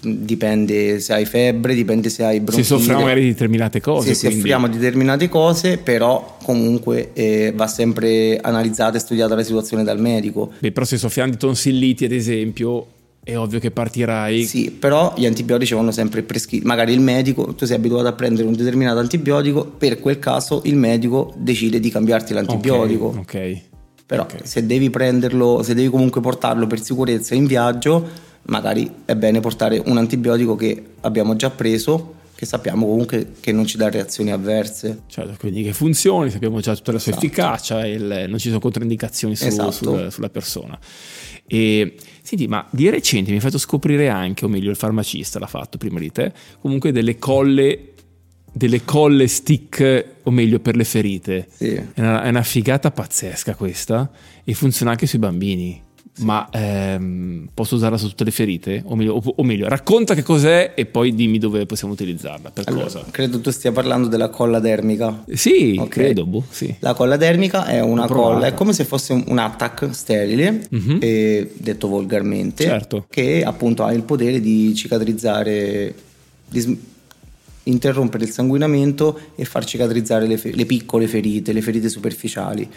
dipende 0.00 1.00
se 1.00 1.12
hai 1.12 1.24
febbre, 1.24 1.74
dipende 1.74 2.08
se 2.08 2.24
hai 2.24 2.36
Se 2.36 2.40
bronchite. 2.40 2.66
soffriamo 2.66 3.00
magari 3.00 3.22
di 3.22 3.28
determinate 3.28 3.80
cose. 3.80 4.14
Se 4.14 4.30
soffriamo 4.30 4.68
di 4.68 4.78
determinate 4.78 5.28
cose, 5.28 5.78
però 5.78 6.36
comunque 6.42 7.10
eh, 7.12 7.52
va 7.54 7.66
sempre 7.66 8.38
analizzata 8.38 8.96
e 8.96 9.00
studiata 9.00 9.34
la 9.34 9.42
situazione 9.42 9.84
dal 9.84 10.00
medico. 10.00 10.52
Beh, 10.58 10.72
però 10.72 10.84
se 10.84 10.96
soffriamo 10.96 11.30
di 11.30 11.36
tonsilliti, 11.36 12.04
ad 12.04 12.12
esempio, 12.12 12.86
è 13.24 13.36
ovvio 13.36 13.60
che 13.60 13.70
partirai. 13.70 14.44
Sì, 14.44 14.72
però 14.72 15.14
gli 15.16 15.26
antibiotici 15.26 15.74
vanno 15.74 15.92
sempre 15.92 16.22
prescritti. 16.22 16.66
Magari 16.66 16.92
il 16.92 17.00
medico, 17.00 17.54
tu 17.54 17.66
sei 17.66 17.76
abituato 17.76 18.08
a 18.08 18.12
prendere 18.12 18.48
un 18.48 18.54
determinato 18.54 18.98
antibiotico, 18.98 19.64
per 19.64 20.00
quel 20.00 20.18
caso 20.18 20.62
il 20.64 20.74
medico 20.74 21.32
decide 21.36 21.78
di 21.78 21.90
cambiarti 21.90 22.32
l'antibiotico. 22.32 23.06
Ok. 23.06 23.18
ok. 23.18 23.60
Però 24.06 24.22
ok. 24.24 24.40
se 24.42 24.66
devi 24.66 24.90
prenderlo, 24.90 25.62
se 25.62 25.74
devi 25.74 25.88
comunque 25.88 26.20
portarlo 26.20 26.66
per 26.66 26.82
sicurezza 26.82 27.34
in 27.36 27.46
viaggio, 27.46 28.30
magari 28.44 28.90
è 29.04 29.14
bene 29.14 29.40
portare 29.40 29.80
un 29.84 29.96
antibiotico 29.98 30.56
che 30.56 30.82
abbiamo 31.00 31.36
già 31.36 31.50
preso, 31.50 32.14
che 32.34 32.46
sappiamo 32.46 32.86
comunque 32.86 33.34
che 33.38 33.52
non 33.52 33.66
ci 33.66 33.76
dà 33.76 33.88
reazioni 33.88 34.32
avverse. 34.32 35.02
Certo, 35.06 35.34
quindi 35.38 35.62
che 35.62 35.72
funzioni, 35.72 36.28
sappiamo 36.30 36.58
già 36.60 36.74
tutta 36.74 36.90
la 36.92 36.98
sua 36.98 37.12
Esatto. 37.12 37.26
efficacia 37.26 37.86
il- 37.86 38.24
non 38.28 38.38
ci 38.38 38.48
sono 38.48 38.58
controindicazioni 38.60 39.36
su- 39.36 39.46
Esatto. 39.46 39.70
sul- 39.70 40.10
sulla 40.10 40.28
persona. 40.30 40.76
E 41.46 41.94
senti, 42.22 42.48
ma 42.48 42.66
di 42.70 42.88
recente 42.90 43.30
mi 43.30 43.36
hai 43.36 43.42
fatto 43.42 43.58
scoprire 43.58 44.08
anche, 44.08 44.44
o 44.44 44.48
meglio, 44.48 44.70
il 44.70 44.76
farmacista 44.76 45.38
l'ha 45.38 45.46
fatto 45.46 45.78
prima 45.78 46.00
di 46.00 46.10
te, 46.10 46.32
comunque 46.60 46.90
delle 46.92 47.18
colle, 47.18 47.92
delle 48.52 48.84
colle 48.84 49.28
stick, 49.28 50.04
o 50.24 50.30
meglio, 50.30 50.58
per 50.58 50.74
le 50.76 50.84
ferite. 50.84 51.46
Sì. 51.48 51.74
È 51.74 52.00
una, 52.00 52.22
è 52.24 52.28
una 52.28 52.42
figata 52.42 52.90
pazzesca 52.90 53.54
questa 53.54 54.10
e 54.44 54.52
funziona 54.54 54.90
anche 54.90 55.06
sui 55.06 55.18
bambini. 55.20 55.80
Ma 56.18 56.46
ehm, 56.52 57.48
posso 57.54 57.74
usarla 57.76 57.96
su 57.96 58.08
tutte 58.08 58.24
le 58.24 58.30
ferite? 58.30 58.82
O 58.84 58.94
meglio, 58.96 59.14
o- 59.14 59.34
o 59.36 59.42
meglio, 59.44 59.66
racconta 59.66 60.14
che 60.14 60.22
cos'è 60.22 60.72
e 60.76 60.84
poi 60.84 61.14
dimmi 61.14 61.38
dove 61.38 61.64
possiamo 61.64 61.94
utilizzarla. 61.94 62.50
Per 62.50 62.64
Allora, 62.68 62.84
cosa? 62.84 63.04
credo 63.10 63.40
tu 63.40 63.50
stia 63.50 63.72
parlando 63.72 64.08
della 64.08 64.28
colla 64.28 64.58
dermica. 64.60 65.24
Sì, 65.32 65.76
Ok. 65.80 65.88
credo, 65.88 66.26
boh, 66.26 66.44
sì. 66.50 66.74
La 66.80 66.92
colla 66.92 67.16
dermica 67.16 67.64
è 67.64 67.80
una 67.80 68.06
colla, 68.06 68.46
è 68.46 68.52
come 68.54 68.74
se 68.74 68.84
fosse 68.84 69.14
un, 69.14 69.24
un 69.28 69.38
attack 69.38 69.94
sterile, 69.94 70.68
eh, 71.00 71.50
detto 71.56 71.88
volgarmente. 71.88 72.62
Certo. 72.64 73.06
che 73.08 73.42
appunto 73.42 73.82
ha 73.84 73.92
il 73.94 74.02
potere 74.02 74.38
di 74.40 74.74
cicatrizzare, 74.74 75.94
di 76.46 76.60
sm- 76.60 76.76
interrompere 77.64 78.24
il 78.24 78.30
sanguinamento 78.30 79.18
e 79.34 79.44
far 79.44 79.64
cicatrizzare 79.64 80.26
le, 80.26 80.36
fe- 80.36 80.52
le 80.54 80.66
piccole 80.66 81.06
ferite, 81.06 81.52
le 81.52 81.62
ferite 81.62 81.88
superficiali. 81.88 82.68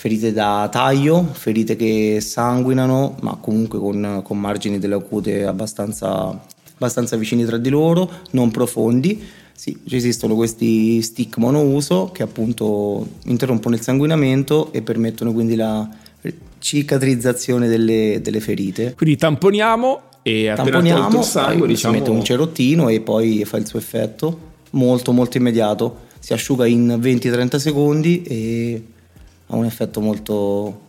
Ferite 0.00 0.32
da 0.32 0.66
taglio, 0.72 1.28
ferite 1.30 1.76
che 1.76 2.22
sanguinano, 2.22 3.16
ma 3.20 3.36
comunque 3.38 3.78
con, 3.78 4.22
con 4.24 4.40
margini 4.40 4.78
della 4.78 4.96
cute 4.96 5.44
abbastanza, 5.44 6.42
abbastanza 6.74 7.18
vicini 7.18 7.44
tra 7.44 7.58
di 7.58 7.68
loro, 7.68 8.10
non 8.30 8.50
profondi. 8.50 9.22
Sì, 9.52 9.76
esistono 9.90 10.36
questi 10.36 11.02
stick 11.02 11.36
monouso 11.36 12.08
che 12.14 12.22
appunto 12.22 13.06
interrompono 13.24 13.74
il 13.74 13.82
sanguinamento 13.82 14.72
e 14.72 14.80
permettono 14.80 15.34
quindi 15.34 15.54
la 15.54 15.86
cicatrizzazione 16.56 17.68
delle, 17.68 18.20
delle 18.22 18.40
ferite. 18.40 18.94
Quindi 18.96 19.18
tamponiamo 19.18 20.00
e 20.22 20.50
Tamponiamo, 20.56 21.18
il 21.18 21.24
sangue, 21.24 21.66
diciamo... 21.66 21.92
si 21.92 22.00
mette 22.00 22.10
un 22.10 22.24
cerottino 22.24 22.88
e 22.88 23.00
poi 23.02 23.44
fa 23.44 23.58
il 23.58 23.66
suo 23.66 23.78
effetto 23.78 24.38
molto 24.70 25.12
molto 25.12 25.36
immediato. 25.36 26.08
Si 26.18 26.32
asciuga 26.32 26.66
in 26.66 26.98
20-30 26.98 27.56
secondi 27.56 28.22
e 28.22 28.82
ha 29.50 29.56
un 29.56 29.64
effetto 29.64 30.00
molto, 30.00 30.80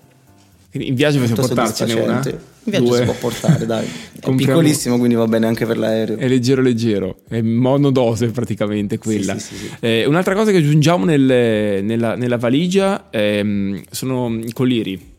in 0.72 0.96
viaggio 0.96 1.20
possiamo 1.20 1.42
portarcene 1.42 1.94
una? 1.94 2.22
In 2.64 2.72
viaggio 2.72 2.86
Due. 2.86 2.98
si 3.00 3.04
può 3.04 3.16
portare, 3.16 3.66
dai. 3.66 3.86
È 4.22 4.36
piccolissimo, 4.36 4.98
quindi 4.98 5.16
va 5.16 5.26
bene 5.26 5.48
anche 5.48 5.66
per 5.66 5.78
l'aereo. 5.78 6.16
È 6.18 6.28
leggero 6.28 6.62
leggero, 6.62 7.18
è 7.28 7.42
monodose 7.42 8.28
praticamente 8.28 9.00
quella. 9.00 9.38
sì, 9.38 9.56
sì, 9.56 9.66
sì. 9.66 9.72
Eh, 9.80 10.06
un'altra 10.06 10.36
cosa 10.36 10.52
che 10.52 10.58
aggiungiamo 10.58 11.04
nel- 11.04 11.84
nella, 11.84 12.16
nella 12.16 12.38
valigia 12.38 13.10
ehm, 13.10 13.82
sono 13.90 14.38
i 14.38 14.52
colliri. 14.54 15.10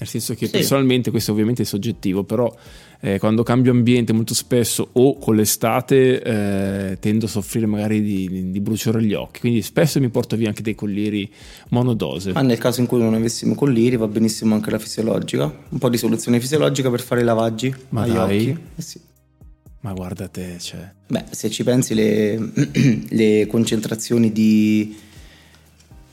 Nel 0.00 0.08
senso 0.08 0.34
che 0.34 0.48
personalmente, 0.48 1.10
questo 1.10 1.32
ovviamente 1.32 1.62
è 1.62 1.64
soggettivo, 1.66 2.24
però 2.24 2.54
eh, 3.00 3.18
quando 3.18 3.42
cambio 3.42 3.72
ambiente 3.72 4.12
molto 4.12 4.34
spesso 4.34 4.88
o 4.92 5.18
con 5.18 5.34
l'estate 5.34 6.22
eh, 6.22 6.98
tendo 7.00 7.24
a 7.24 7.28
soffrire 7.28 7.66
magari 7.66 8.02
di, 8.02 8.50
di 8.50 8.60
bruciore 8.60 8.98
agli 8.98 9.14
occhi, 9.14 9.40
quindi 9.40 9.62
spesso 9.62 9.98
mi 10.00 10.10
porto 10.10 10.36
via 10.36 10.48
anche 10.48 10.62
dei 10.62 10.74
colliri 10.74 11.30
monodose. 11.70 12.32
Ma 12.32 12.42
nel 12.42 12.58
caso 12.58 12.80
in 12.80 12.86
cui 12.86 12.98
non 12.98 13.14
avessimo 13.14 13.54
colliri 13.54 13.96
va 13.96 14.06
benissimo 14.06 14.54
anche 14.54 14.70
la 14.70 14.78
fisiologica, 14.78 15.44
un 15.68 15.78
po' 15.78 15.88
di 15.88 15.96
soluzione 15.96 16.40
fisiologica 16.40 16.90
per 16.90 17.00
fare 17.00 17.22
i 17.22 17.24
lavaggi 17.24 17.74
Ma 17.90 18.02
agli 18.02 18.12
dai. 18.12 18.38
occhi. 18.50 18.58
Eh 18.76 18.82
sì. 18.82 19.00
Ma 19.82 19.94
guarda 19.94 20.28
te, 20.28 20.58
cioè... 20.58 20.92
Beh, 21.06 21.24
se 21.30 21.48
ci 21.48 21.64
pensi 21.64 21.94
le, 21.94 22.52
le 23.08 23.46
concentrazioni 23.46 24.30
di... 24.30 24.94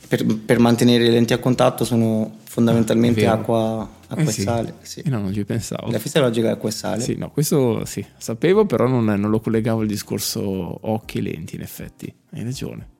Per, 0.07 0.25
per 0.25 0.59
mantenere 0.59 1.03
le 1.03 1.09
lenti 1.09 1.33
a 1.33 1.37
contatto 1.37 1.83
sono 1.83 2.37
fondamentalmente 2.45 3.27
acqua, 3.27 3.96
acqua 4.07 4.23
Eh 4.23 4.27
e 4.27 4.31
sì. 4.31 4.41
sale. 4.41 4.73
Sì. 4.81 4.99
Eh 5.01 5.09
no, 5.09 5.19
non 5.19 5.33
ci 5.33 5.45
pensavo. 5.45 5.91
La 5.91 5.99
fisiologica 5.99 6.47
è 6.47 6.51
acqua 6.51 6.69
e 6.69 6.71
sale. 6.71 7.01
Sì, 7.01 7.15
no, 7.15 7.29
questo 7.31 7.85
sì, 7.85 8.05
sapevo, 8.17 8.65
però 8.65 8.87
non, 8.87 9.05
non 9.05 9.29
lo 9.29 9.39
collegavo 9.39 9.81
al 9.81 9.87
discorso 9.87 10.41
occhi 10.89 11.19
e 11.19 11.21
lenti, 11.21 11.55
in 11.55 11.61
effetti. 11.61 12.13
Hai 12.31 12.43
ragione. 12.43 12.95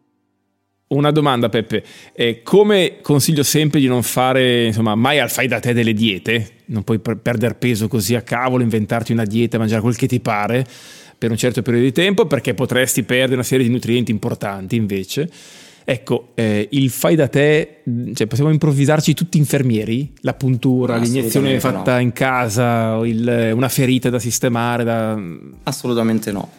Una 0.89 1.11
domanda, 1.11 1.49
Peppe. 1.49 1.83
Eh, 2.13 2.41
come 2.43 2.99
consiglio 3.01 3.43
sempre 3.43 3.81
di 3.81 3.87
non 3.87 4.03
fare, 4.03 4.67
insomma, 4.67 4.95
mai 4.95 5.19
al 5.19 5.29
fai 5.29 5.47
da 5.47 5.59
te 5.59 5.73
delle 5.73 5.91
diete? 5.93 6.61
Non 6.67 6.83
puoi 6.83 6.99
per- 6.99 7.17
perdere 7.17 7.55
peso 7.55 7.89
così 7.89 8.15
a 8.15 8.21
cavolo, 8.21 8.63
inventarti 8.63 9.11
una 9.11 9.25
dieta, 9.25 9.57
mangiare 9.57 9.81
quel 9.81 9.97
che 9.97 10.07
ti 10.07 10.21
pare 10.21 10.65
per 11.17 11.31
un 11.31 11.35
certo 11.35 11.61
periodo 11.61 11.85
di 11.85 11.91
tempo, 11.91 12.25
perché 12.25 12.53
potresti 12.53 13.03
perdere 13.03 13.33
una 13.33 13.43
serie 13.43 13.65
di 13.65 13.71
nutrienti 13.71 14.11
importanti 14.11 14.77
invece. 14.77 15.29
Ecco, 15.89 16.32
eh, 16.36 16.67
il 16.72 16.89
fai 16.89 17.15
da 17.15 17.29
te, 17.29 17.77
cioè 18.13 18.27
possiamo 18.27 18.51
improvvisarci 18.51 19.13
tutti 19.13 19.38
infermieri? 19.38 20.12
La 20.20 20.34
puntura, 20.34 20.98
l'iniezione 20.98 21.62
fatta 21.62 21.94
no. 21.94 22.00
in 22.01 22.12
casa, 22.12 23.00
il- 23.06 23.51
una 23.53 23.70
ferita 23.70 24.10
da 24.10 24.20
sistemare, 24.20 24.84
da... 24.84 25.17
Assolutamente 25.63 26.34
no. 26.34 26.50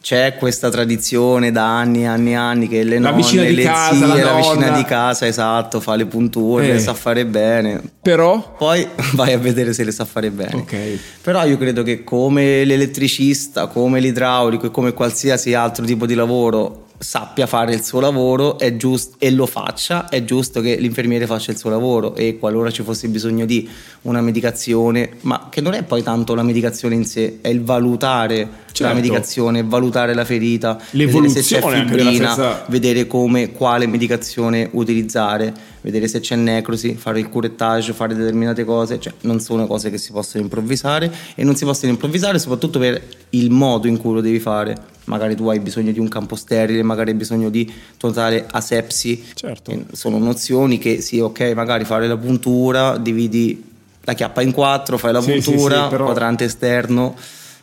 C'è 0.00 0.36
questa 0.38 0.70
tradizione 0.70 1.50
da 1.50 1.78
anni 1.78 2.02
e 2.02 2.06
anni 2.06 2.30
e 2.30 2.34
anni 2.34 2.68
che 2.68 2.84
le 2.84 3.00
La 3.00 3.10
nonne, 3.10 3.22
vicina 3.22 3.42
di 3.42 3.54
le 3.56 3.62
casa, 3.64 3.96
zie, 3.96 4.22
la 4.22 4.32
la, 4.32 4.36
vicina 4.36 4.70
di 4.76 4.84
casa, 4.84 5.26
esatto, 5.26 5.80
fa 5.80 5.96
le 5.96 6.06
punture, 6.06 6.68
Eh. 6.68 6.72
le 6.74 6.78
sa 6.78 6.94
fare 6.94 7.26
bene. 7.26 7.82
Però... 8.02 8.54
Poi 8.56 8.86
vai 9.14 9.32
a 9.32 9.38
vedere 9.38 9.72
se 9.72 9.82
le 9.82 9.90
sa 9.90 10.04
fare 10.04 10.30
bene. 10.30 10.54
Ok. 10.54 10.76
Però 11.22 11.44
io 11.44 11.56
credo 11.58 11.82
che 11.82 12.04
come 12.04 12.62
l'elettricista, 12.62 13.66
come 13.66 13.98
l'idraulico 13.98 14.66
e 14.66 14.70
come 14.70 14.92
qualsiasi 14.92 15.54
altro 15.54 15.84
tipo 15.84 16.06
di 16.06 16.14
lavoro 16.14 16.83
sappia 16.98 17.46
fare 17.46 17.74
il 17.74 17.82
suo 17.82 18.00
lavoro 18.00 18.58
è 18.58 18.76
giusto, 18.76 19.16
e 19.18 19.30
lo 19.30 19.46
faccia, 19.46 20.08
è 20.08 20.24
giusto 20.24 20.60
che 20.60 20.76
l'infermiere 20.76 21.26
faccia 21.26 21.50
il 21.50 21.58
suo 21.58 21.70
lavoro 21.70 22.14
e 22.14 22.38
qualora 22.38 22.70
ci 22.70 22.82
fosse 22.82 23.08
bisogno 23.08 23.44
di 23.44 23.68
una 24.02 24.20
medicazione, 24.20 25.10
ma 25.22 25.48
che 25.50 25.60
non 25.60 25.74
è 25.74 25.82
poi 25.82 26.02
tanto 26.02 26.34
la 26.34 26.42
medicazione 26.42 26.94
in 26.94 27.04
sé, 27.04 27.38
è 27.40 27.48
il 27.48 27.62
valutare 27.62 28.62
Certo. 28.74 28.92
la 28.92 29.00
medicazione, 29.00 29.62
valutare 29.62 30.14
la 30.14 30.24
ferita, 30.24 30.76
vedere 30.90 31.28
se 31.28 31.42
c'è 31.42 31.60
fibrina, 31.60 32.32
stessa- 32.32 32.64
vedere 32.66 33.06
come, 33.06 33.52
quale 33.52 33.86
medicazione 33.86 34.68
utilizzare. 34.72 35.72
Vedere 35.84 36.08
se 36.08 36.20
c'è 36.20 36.34
necrosi, 36.34 36.94
fare 36.94 37.20
il 37.20 37.28
curettage, 37.28 37.92
fare 37.92 38.14
determinate 38.14 38.64
cose, 38.64 38.98
cioè 38.98 39.12
non 39.20 39.38
sono 39.38 39.66
cose 39.66 39.90
che 39.90 39.98
si 39.98 40.12
possono 40.12 40.42
improvvisare 40.42 41.12
e 41.34 41.44
non 41.44 41.56
si 41.56 41.66
possono 41.66 41.92
improvvisare 41.92 42.38
soprattutto 42.38 42.78
per 42.78 43.00
il 43.30 43.50
modo 43.50 43.86
in 43.86 43.98
cui 43.98 44.14
lo 44.14 44.22
devi 44.22 44.40
fare. 44.40 44.74
Magari 45.04 45.36
tu 45.36 45.46
hai 45.48 45.60
bisogno 45.60 45.92
di 45.92 45.98
un 45.98 46.08
campo 46.08 46.36
sterile, 46.36 46.82
magari 46.82 47.10
hai 47.10 47.16
bisogno 47.16 47.50
di 47.50 47.70
totale 47.98 48.46
asepsi. 48.50 49.22
Certo. 49.34 49.84
sono 49.92 50.16
nozioni 50.16 50.78
che 50.78 51.02
sì, 51.02 51.20
ok, 51.20 51.52
magari 51.54 51.84
fare 51.84 52.08
la 52.08 52.16
puntura, 52.16 52.96
dividi 52.96 53.62
la 54.04 54.14
chiappa 54.14 54.40
in 54.40 54.52
quattro, 54.52 54.96
fai 54.96 55.12
la 55.12 55.20
Sì, 55.20 55.38
sì, 55.42 55.50
puntura, 55.50 55.82
sì, 55.82 55.88
però- 55.90 56.04
quadrante 56.06 56.44
esterno, 56.44 57.14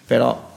però 0.05 0.49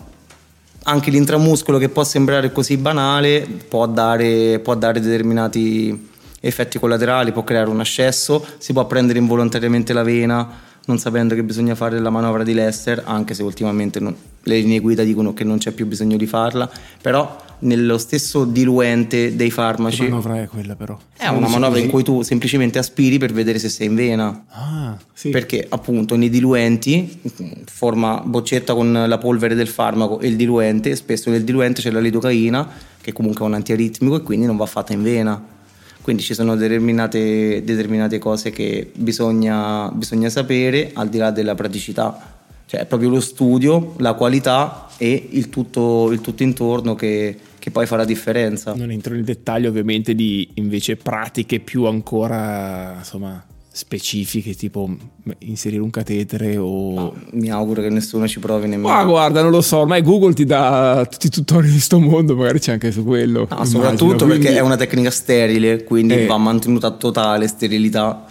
anche 0.83 1.11
l'intramuscolo 1.11 1.78
che 1.78 1.88
può 1.88 2.04
sembrare 2.04 2.52
così 2.52 2.76
banale 2.76 3.47
può 3.68 3.87
dare, 3.87 4.59
può 4.59 4.75
dare 4.75 5.00
determinati 5.00 6.12
effetti 6.46 6.78
collaterali, 6.78 7.32
può 7.32 7.44
creare 7.44 7.68
un 7.70 7.80
ascesso, 7.80 8.44
si 8.58 8.72
può 8.72 8.86
prendere 8.86 9.18
involontariamente 9.18 9.92
la 9.92 10.02
vena 10.02 10.72
non 10.86 10.98
sapendo 10.98 11.34
che 11.34 11.42
bisogna 11.42 11.74
fare 11.74 11.98
la 11.98 12.10
manovra 12.10 12.42
di 12.42 12.52
Lester, 12.52 13.02
anche 13.06 13.32
se 13.32 13.42
ultimamente 13.42 14.00
non- 14.00 14.14
le 14.42 14.56
linee 14.58 14.80
guida 14.80 15.02
dicono 15.02 15.32
che 15.32 15.42
non 15.42 15.56
c'è 15.56 15.70
più 15.70 15.86
bisogno 15.86 16.18
di 16.18 16.26
farla, 16.26 16.70
però 17.00 17.40
nello 17.60 17.96
stesso 17.96 18.44
diluente 18.44 19.34
dei 19.34 19.48
Che 19.48 19.54
farmaci 19.54 20.02
manovra 20.02 20.42
è 20.42 20.46
quella 20.46 20.74
però? 20.76 20.98
è 21.16 21.28
una 21.28 21.48
manovra 21.48 21.78
in 21.78 21.88
cui 21.88 22.02
tu 22.02 22.20
semplicemente 22.20 22.78
aspiri 22.78 23.16
per 23.16 23.32
vedere 23.32 23.58
se 23.58 23.70
sei 23.70 23.86
in 23.86 23.94
vena. 23.94 24.44
Ah, 24.50 24.98
sì. 25.14 25.30
Perché 25.30 25.64
appunto 25.66 26.16
nei 26.16 26.28
diluenti, 26.28 27.18
forma 27.64 28.20
boccetta 28.22 28.74
con 28.74 29.04
la 29.06 29.16
polvere 29.18 29.54
del 29.54 29.68
farmaco 29.68 30.20
e 30.20 30.28
il 30.28 30.36
diluente, 30.36 30.94
spesso 30.96 31.30
nel 31.30 31.44
diluente 31.44 31.80
c'è 31.80 31.90
la 31.90 32.00
lidocaina, 32.00 32.68
che 33.00 33.12
comunque 33.14 33.42
è 33.46 33.48
un 33.48 33.54
antiaritmico 33.54 34.16
e 34.16 34.20
quindi 34.22 34.44
non 34.44 34.58
va 34.58 34.66
fatta 34.66 34.92
in 34.92 35.02
vena. 35.02 35.42
Quindi 36.04 36.20
ci 36.20 36.34
sono 36.34 36.54
determinate, 36.54 37.64
determinate 37.64 38.18
cose 38.18 38.50
che 38.50 38.90
bisogna, 38.94 39.90
bisogna 39.90 40.28
sapere 40.28 40.90
al 40.92 41.08
di 41.08 41.16
là 41.16 41.30
della 41.30 41.54
praticità. 41.54 42.42
Cioè 42.66 42.80
è 42.80 42.84
proprio 42.84 43.08
lo 43.08 43.20
studio, 43.20 43.94
la 44.00 44.12
qualità 44.12 44.88
e 44.99 45.28
il 45.30 45.49
tutto, 45.49 46.12
il 46.12 46.20
tutto 46.20 46.42
intorno 46.42 46.94
che, 46.94 47.38
che 47.58 47.70
poi 47.70 47.87
fa 47.87 47.96
la 47.96 48.04
differenza. 48.04 48.75
Non 48.75 48.90
entro 48.90 49.14
nel 49.14 49.25
dettaglio 49.25 49.70
ovviamente 49.70 50.14
di 50.14 50.46
invece 50.56 50.96
pratiche 50.96 51.61
più 51.61 51.87
ancora 51.87 52.96
insomma 52.99 53.42
specifiche 53.76 54.54
tipo 54.54 54.88
inserire 55.40 55.83
un 55.83 55.90
catetere 55.90 56.57
o... 56.57 57.12
Mi 57.33 57.50
auguro 57.50 57.83
che 57.83 57.88
nessuno 57.88 58.28
ci 58.28 58.38
provi 58.38 58.69
nemmeno. 58.69 58.95
Ma 58.95 59.02
guarda, 59.04 59.43
non 59.43 59.50
lo 59.50 59.61
so, 59.62 59.78
ormai 59.78 60.00
Google 60.00 60.33
ti 60.33 60.45
dà 60.45 61.04
tutti 61.11 61.26
i 61.26 61.31
tutorial 61.31 61.73
di 61.73 61.81
sto 61.81 61.99
mondo, 61.99 62.37
magari 62.37 62.61
c'è 62.61 62.71
anche 62.71 62.93
su 62.93 63.02
quello. 63.04 63.40
No, 63.40 63.47
immagino, 63.50 63.64
soprattutto 63.66 64.26
quindi- 64.26 64.45
perché 64.45 64.59
è 64.59 64.61
una 64.61 64.76
tecnica 64.76 65.11
sterile, 65.11 65.83
quindi 65.83 66.14
Eh. 66.14 66.26
va 66.26 66.38
mantenuta 66.38 66.93
totale 66.93 67.49
sterilità 67.49 68.25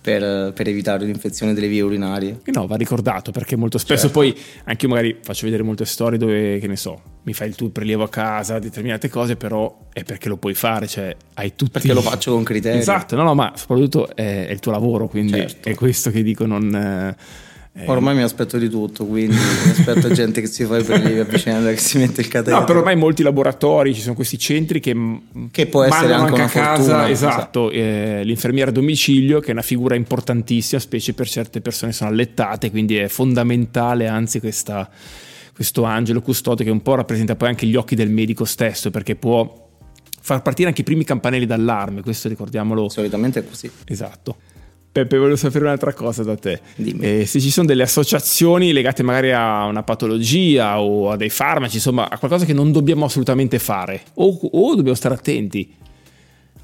per, 0.00 0.52
per 0.52 0.68
evitare 0.68 1.04
l'infezione 1.04 1.52
delle 1.54 1.68
vie 1.68 1.82
urinarie. 1.82 2.40
Eh 2.44 2.50
No, 2.52 2.66
va 2.66 2.76
ricordato 2.76 3.30
perché 3.30 3.56
molto 3.56 3.78
spesso 3.78 4.08
Certo. 4.08 4.18
poi 4.18 4.36
anche 4.64 4.86
io 4.86 4.90
magari 4.90 5.16
faccio 5.22 5.44
vedere 5.44 5.62
molte 5.62 5.84
storie 5.84 6.18
dove, 6.18 6.58
che 6.58 6.66
ne 6.66 6.76
so, 6.76 7.00
mi 7.24 7.32
fai 7.32 7.48
il 7.48 7.54
tuo 7.54 7.68
prelievo 7.70 8.02
a 8.02 8.08
casa, 8.08 8.58
determinate 8.58 9.08
cose, 9.08 9.36
però 9.36 9.86
è 9.92 10.02
perché 10.02 10.28
lo 10.28 10.36
puoi 10.36 10.54
fare, 10.54 10.86
cioè 10.86 11.14
hai 11.34 11.54
tutti... 11.54 11.72
Perché 11.72 11.92
lo 11.92 12.00
faccio 12.00 12.32
con 12.32 12.42
criterio. 12.42 12.80
Esatto, 12.80 13.14
no, 13.16 13.22
no, 13.22 13.34
ma 13.34 13.52
soprattutto 13.56 14.14
è, 14.14 14.46
è 14.46 14.50
il 14.50 14.58
tuo 14.60 14.72
lavoro, 14.72 15.08
quindi 15.08 15.32
Certo. 15.32 15.68
è 15.68 15.74
questo 15.74 16.10
che 16.10 16.22
dico, 16.22 16.46
non... 16.46 16.74
eh, 16.74 17.48
eh, 17.72 17.84
Ormai 17.86 18.16
mi 18.16 18.22
aspetto 18.22 18.58
di 18.58 18.68
tutto, 18.68 19.06
quindi 19.06 19.36
mi 19.36 19.70
aspetto 19.70 20.10
gente 20.12 20.40
che 20.40 20.48
si 20.48 20.64
fa 20.64 20.78
i 20.78 20.82
prelievi 20.82 21.20
a 21.20 21.24
vicenda, 21.24 21.70
che 21.70 21.76
si 21.76 21.98
mette 21.98 22.20
il 22.20 22.26
catetero. 22.26 22.58
No, 22.58 22.64
però 22.64 22.80
ormai 22.80 22.96
molti 22.96 23.22
laboratori, 23.22 23.94
ci 23.94 24.00
sono 24.00 24.16
questi 24.16 24.38
centri 24.38 24.80
che, 24.80 24.96
Che 25.52 25.66
può 25.66 25.84
essere 25.84 26.12
anche 26.12 26.40
anche 26.40 26.58
a 26.58 26.62
casa, 26.62 26.82
fortuna, 26.82 27.08
esatto, 27.10 27.70
eh, 27.70 28.22
l'infermiera 28.24 28.70
a 28.70 28.72
domicilio 28.72 29.38
che 29.38 29.48
è 29.48 29.52
una 29.52 29.62
figura 29.62 29.94
importantissima, 29.94 30.80
specie 30.80 31.14
per 31.14 31.28
certe 31.28 31.60
persone 31.60 31.92
che 31.92 31.96
sono 31.96 32.10
allettate, 32.10 32.70
quindi 32.70 32.96
è 32.96 33.06
fondamentale 33.06 34.08
anzi 34.08 34.40
questa, 34.40 34.90
questo 35.54 35.84
angelo 35.84 36.22
custode 36.22 36.64
che 36.64 36.70
un 36.70 36.82
po' 36.82 36.96
rappresenta 36.96 37.36
poi 37.36 37.48
anche 37.48 37.66
gli 37.66 37.76
occhi 37.76 37.94
del 37.94 38.10
medico 38.10 38.44
stesso, 38.44 38.90
perché 38.90 39.14
può 39.14 39.68
far 40.20 40.42
partire 40.42 40.68
anche 40.68 40.80
i 40.80 40.84
primi 40.84 41.04
campanelli 41.04 41.46
d'allarme, 41.46 42.02
questo 42.02 42.28
ricordiamolo 42.28 42.88
Solitamente 42.88 43.40
è 43.40 43.46
così. 43.46 43.70
Esatto. 43.84 44.36
Peppe, 44.92 45.18
volevo 45.18 45.36
sapere 45.36 45.66
un'altra 45.66 45.92
cosa 45.92 46.24
da 46.24 46.36
te. 46.36 46.60
Dimmi. 46.74 47.20
Eh, 47.20 47.26
se 47.26 47.38
ci 47.38 47.50
sono 47.50 47.66
delle 47.66 47.84
associazioni 47.84 48.72
legate 48.72 49.04
magari 49.04 49.30
a 49.30 49.66
una 49.66 49.84
patologia 49.84 50.80
o 50.80 51.12
a 51.12 51.16
dei 51.16 51.30
farmaci, 51.30 51.76
insomma, 51.76 52.10
a 52.10 52.18
qualcosa 52.18 52.44
che 52.44 52.52
non 52.52 52.72
dobbiamo 52.72 53.04
assolutamente 53.04 53.60
fare 53.60 54.02
o, 54.14 54.36
o 54.50 54.74
dobbiamo 54.74 54.96
stare 54.96 55.14
attenti. 55.14 55.74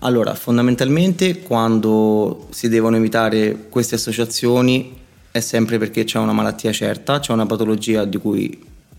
Allora, 0.00 0.34
fondamentalmente 0.34 1.40
quando 1.40 2.48
si 2.50 2.68
devono 2.68 2.96
evitare 2.96 3.66
queste 3.68 3.94
associazioni 3.94 4.94
è 5.30 5.40
sempre 5.40 5.78
perché 5.78 6.04
c'è 6.04 6.18
una 6.18 6.32
malattia 6.32 6.72
certa, 6.72 7.20
c'è 7.20 7.32
una 7.32 7.46
patologia 7.46 8.04
di 8.04 8.18
cui, 8.18 8.58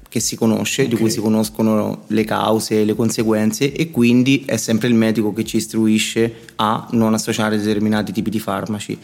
che 0.10 0.20
si 0.20 0.36
conosce, 0.36 0.88
di 0.88 0.93
Ok. 0.93 1.02
cui 1.02 1.10
si 1.10 1.20
conoscono 1.20 2.04
le 2.08 2.24
cause, 2.24 2.84
le 2.84 2.96
conseguenze 2.96 3.74
e 3.74 3.91
quindi 3.91 4.43
è 4.46 4.58
sempre 4.58 4.88
il 4.88 4.93
medico 4.93 5.34
che 5.34 5.43
ci 5.43 5.58
istruisce 5.58 6.34
a 6.56 6.88
non 6.91 7.13
associare 7.13 7.58
determinati 7.58 8.12
tipi 8.12 8.30
di 8.30 8.39
farmaci. 8.39 8.98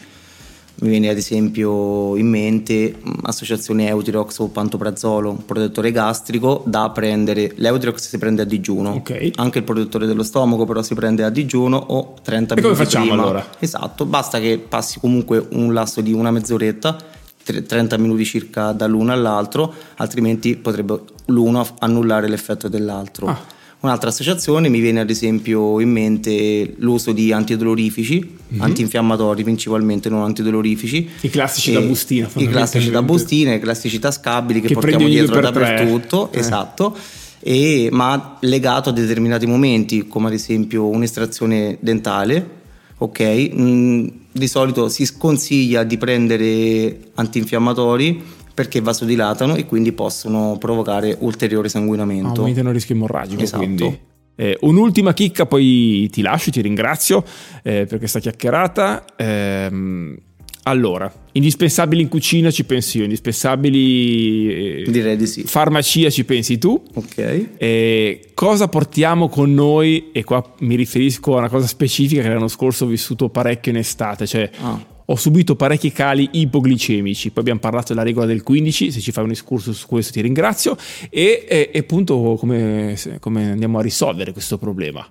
Mi 0.76 0.88
viene 0.88 1.08
ad 1.08 1.16
esempio 1.16 2.16
in 2.16 2.26
mente 2.28 2.96
mh, 3.00 3.10
associazione 3.22 3.86
Eutirox 3.86 4.38
o 4.40 4.48
Pantoprazolo, 4.48 5.30
un 5.30 5.44
protettore 5.44 5.92
gastrico 5.92 6.64
da 6.66 6.90
prendere. 6.90 7.52
L'Eutirox 7.56 8.08
si 8.08 8.18
prende 8.18 8.42
a 8.42 8.44
digiuno, 8.44 8.90
Ok. 8.94 9.30
anche 9.36 9.58
il 9.58 9.64
protettore 9.64 10.06
dello 10.06 10.24
stomaco 10.24 10.64
però 10.64 10.82
si 10.82 10.94
prende 10.94 11.22
a 11.22 11.30
digiuno 11.30 11.76
o 11.76 12.14
30 12.20 12.54
E 12.54 12.60
come 12.60 12.72
minuti 12.72 12.84
facciamo 12.86 13.06
prima. 13.06 13.22
allora? 13.22 13.46
Esatto, 13.60 14.04
basta 14.04 14.40
che 14.40 14.58
passi 14.58 14.98
comunque 14.98 15.46
un 15.52 15.72
lasso 15.72 16.00
di 16.00 16.12
una 16.12 16.32
mezz'oretta, 16.32 16.96
30 17.44 17.96
minuti 17.98 18.24
circa 18.24 18.72
dall'uno 18.72 19.12
all'altro, 19.12 19.72
altrimenti 19.96 20.56
potrebbe 20.56 21.00
l'uno 21.26 21.66
annullare 21.78 22.28
l'effetto 22.28 22.68
dell'altro. 22.68 23.26
Ah. 23.26 23.52
Un'altra 23.80 24.08
associazione 24.08 24.70
mi 24.70 24.80
viene 24.80 25.00
ad 25.00 25.10
esempio 25.10 25.78
in 25.78 25.90
mente 25.90 26.72
l'uso 26.78 27.12
di 27.12 27.32
antidolorifici, 27.32 28.36
Mhm. 28.48 28.60
antinfiammatori 28.62 29.42
principalmente, 29.42 30.08
non 30.08 30.22
antidolorifici. 30.22 31.06
I 31.20 31.28
classici 31.28 31.70
E 31.70 31.74
da 31.74 31.80
bustina, 31.82 32.30
I 32.34 32.48
classici 32.48 32.90
da 32.90 33.02
bustina, 33.02 33.52
i 33.52 33.60
classici 33.60 33.98
tascabili 33.98 34.62
che, 34.62 34.68
Che 34.68 34.74
portiamo 34.74 35.06
dietro 35.06 35.38
dappertutto, 35.38 36.32
Eh. 36.32 36.38
esatto. 36.38 36.96
E, 37.40 37.88
ma 37.92 38.38
legato 38.40 38.88
a 38.88 38.92
determinati 38.92 39.44
momenti, 39.44 40.06
come 40.08 40.28
ad 40.28 40.32
esempio 40.32 40.86
un'estrazione 40.86 41.76
dentale, 41.78 42.62
ok? 42.98 43.50
Mm, 43.54 44.06
di 44.32 44.48
solito 44.48 44.88
si 44.88 45.04
sconsiglia 45.06 45.84
di 45.84 45.96
prendere 45.96 47.10
antinfiammatori 47.14 48.22
perché 48.54 48.80
vasodilatano 48.80 49.56
e 49.56 49.66
quindi 49.66 49.92
possono 49.92 50.56
provocare 50.58 51.16
ulteriore 51.20 51.68
sanguinamento. 51.68 52.40
Aumentano 52.40 52.68
il 52.68 52.74
rischio 52.74 52.94
emorragico. 52.94 53.42
Esatto. 53.42 53.62
Quindi. 53.62 54.00
Eh, 54.36 54.58
un'ultima 54.62 55.12
chicca, 55.12 55.46
poi 55.46 56.08
ti 56.10 56.20
lascio, 56.22 56.50
ti 56.50 56.60
ringrazio 56.60 57.24
eh, 57.62 57.86
per 57.86 57.98
questa 57.98 58.18
chiacchierata. 58.18 59.04
Ehm, 59.16 60.16
allora, 60.64 61.12
indispensabili 61.32 62.02
in 62.02 62.08
cucina 62.08 62.50
ci 62.50 62.64
pensi 62.64 62.98
io, 62.98 63.04
indispensabili 63.04 64.82
eh, 64.82 64.90
Direi 64.90 65.16
di 65.16 65.26
sì. 65.26 65.42
farmacia 65.42 66.10
ci 66.10 66.24
pensi 66.24 66.58
tu. 66.58 66.82
Ok. 66.94 67.48
E 67.56 68.30
cosa 68.34 68.68
portiamo 68.68 69.28
con 69.28 69.52
noi? 69.52 70.10
E 70.12 70.24
qua 70.24 70.42
mi 70.60 70.74
riferisco 70.74 71.34
a 71.34 71.38
una 71.38 71.48
cosa 71.48 71.66
specifica 71.66 72.22
che 72.22 72.28
l'anno 72.28 72.48
scorso 72.48 72.84
ho 72.84 72.88
vissuto 72.88 73.28
parecchio 73.28 73.72
in 73.72 73.78
estate, 73.78 74.26
cioè 74.26 74.50
Ah. 74.60 74.82
ho 75.04 75.16
subito 75.16 75.54
parecchi 75.54 75.92
cali 75.92 76.28
ipoglicemici. 76.32 77.28
Poi 77.30 77.40
abbiamo 77.42 77.60
parlato 77.60 77.92
della 77.92 78.04
regola 78.04 78.26
del 78.26 78.42
15, 78.42 78.90
se 78.90 79.00
ci 79.00 79.12
fai 79.12 79.24
un 79.24 79.30
escurso 79.32 79.72
su 79.74 79.86
questo 79.86 80.12
ti 80.12 80.20
ringrazio. 80.22 80.76
E, 81.10 81.44
e- 81.46 81.70
e 81.72 81.78
appunto 81.78 82.36
come, 82.38 82.96
come 83.20 83.50
andiamo 83.50 83.78
a 83.78 83.82
risolvere 83.82 84.32
questo 84.32 84.56
problema. 84.56 85.06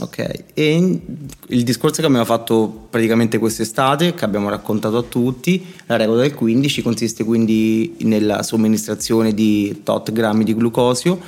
Ok, 0.00 0.44
e 0.54 0.72
in- 0.72 1.00
il 1.48 1.64
discorso 1.64 2.00
che 2.00 2.06
abbiamo 2.06 2.24
fatto 2.24 2.86
praticamente 2.88 3.38
quest'estate, 3.38 4.14
che 4.14 4.24
abbiamo 4.24 4.48
raccontato 4.48 4.96
a 4.96 5.02
tutti, 5.02 5.64
la 5.86 5.96
regola 5.96 6.20
del 6.20 6.34
15 6.34 6.82
consiste 6.82 7.24
quindi 7.24 7.96
nella 8.02 8.44
somministrazione 8.44 9.34
di 9.34 9.80
tot 9.82 10.12
grammi 10.12 10.44
di 10.44 10.54
glucosio 10.54 11.18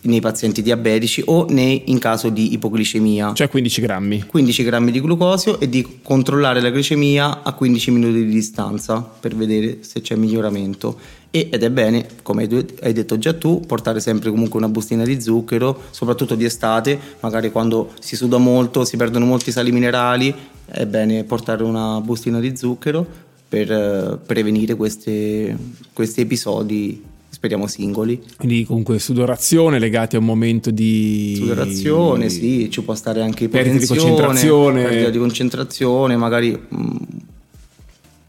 nei 0.00 0.20
pazienti 0.20 0.60
diabetici 0.60 1.22
o 1.24 1.46
nei- 1.48 1.84
in 1.86 1.98
caso 1.98 2.28
di 2.28 2.52
ipoglicemia. 2.52 3.32
Cioè 3.32 3.48
15 3.48 3.80
grammi. 3.80 4.24
15 4.26 4.62
grammi 4.62 4.90
di 4.92 5.00
glucosio 5.00 5.58
e 5.58 5.68
di 5.68 6.00
controllare 6.02 6.60
la 6.60 6.68
glicemia 6.70 7.42
a 7.42 7.52
15 7.54 7.90
minuti 7.90 8.24
di 8.26 8.30
distanza 8.30 9.00
per 9.00 9.34
vedere 9.34 9.78
se 9.80 10.02
c'è 10.02 10.16
miglioramento. 10.16 10.98
Ed 11.30 11.62
è 11.62 11.70
bene, 11.70 12.06
come 12.22 12.42
hai 12.42 12.48
de- 12.48 12.74
hai 12.80 12.92
detto 12.94 13.18
già 13.18 13.34
tu, 13.34 13.60
portare 13.60 14.00
sempre 14.00 14.30
comunque 14.30 14.58
una 14.58 14.68
bustina 14.68 15.04
di 15.04 15.20
zucchero, 15.20 15.82
soprattutto 15.90 16.34
di 16.34 16.44
estate, 16.44 16.98
magari 17.20 17.50
quando 17.50 17.90
si 18.00 18.16
suda 18.16 18.38
molto, 18.38 18.84
si 18.84 18.96
perdono 18.96 19.26
molti 19.26 19.52
sali 19.52 19.70
minerali, 19.70 20.34
è 20.64 20.86
bene 20.86 21.24
portare 21.24 21.64
una 21.64 22.00
bustina 22.00 22.40
di 22.40 22.56
zucchero 22.56 23.06
per 23.46 23.70
eh, 23.70 24.18
prevenire 24.24 24.74
queste- 24.74 25.56
questi 25.92 26.22
episodi 26.22 27.02
speriamo 27.30 27.66
singoli. 27.66 28.20
Quindi 28.36 28.64
comunque 28.64 28.98
sudorazione 28.98 29.78
legati 29.78 30.16
a 30.16 30.18
un 30.18 30.24
momento 30.24 30.70
di... 30.70 31.34
Sudorazione, 31.36 32.30
sì, 32.30 32.68
ci 32.70 32.82
può 32.82 32.94
stare 32.94 33.20
anche 33.20 33.48
perdita 33.48 33.78
di 33.78 33.86
concentrazione. 33.86 34.82
Perdita 34.82 35.10
di 35.10 35.18
concentrazione, 35.18 36.16
magari... 36.16 36.58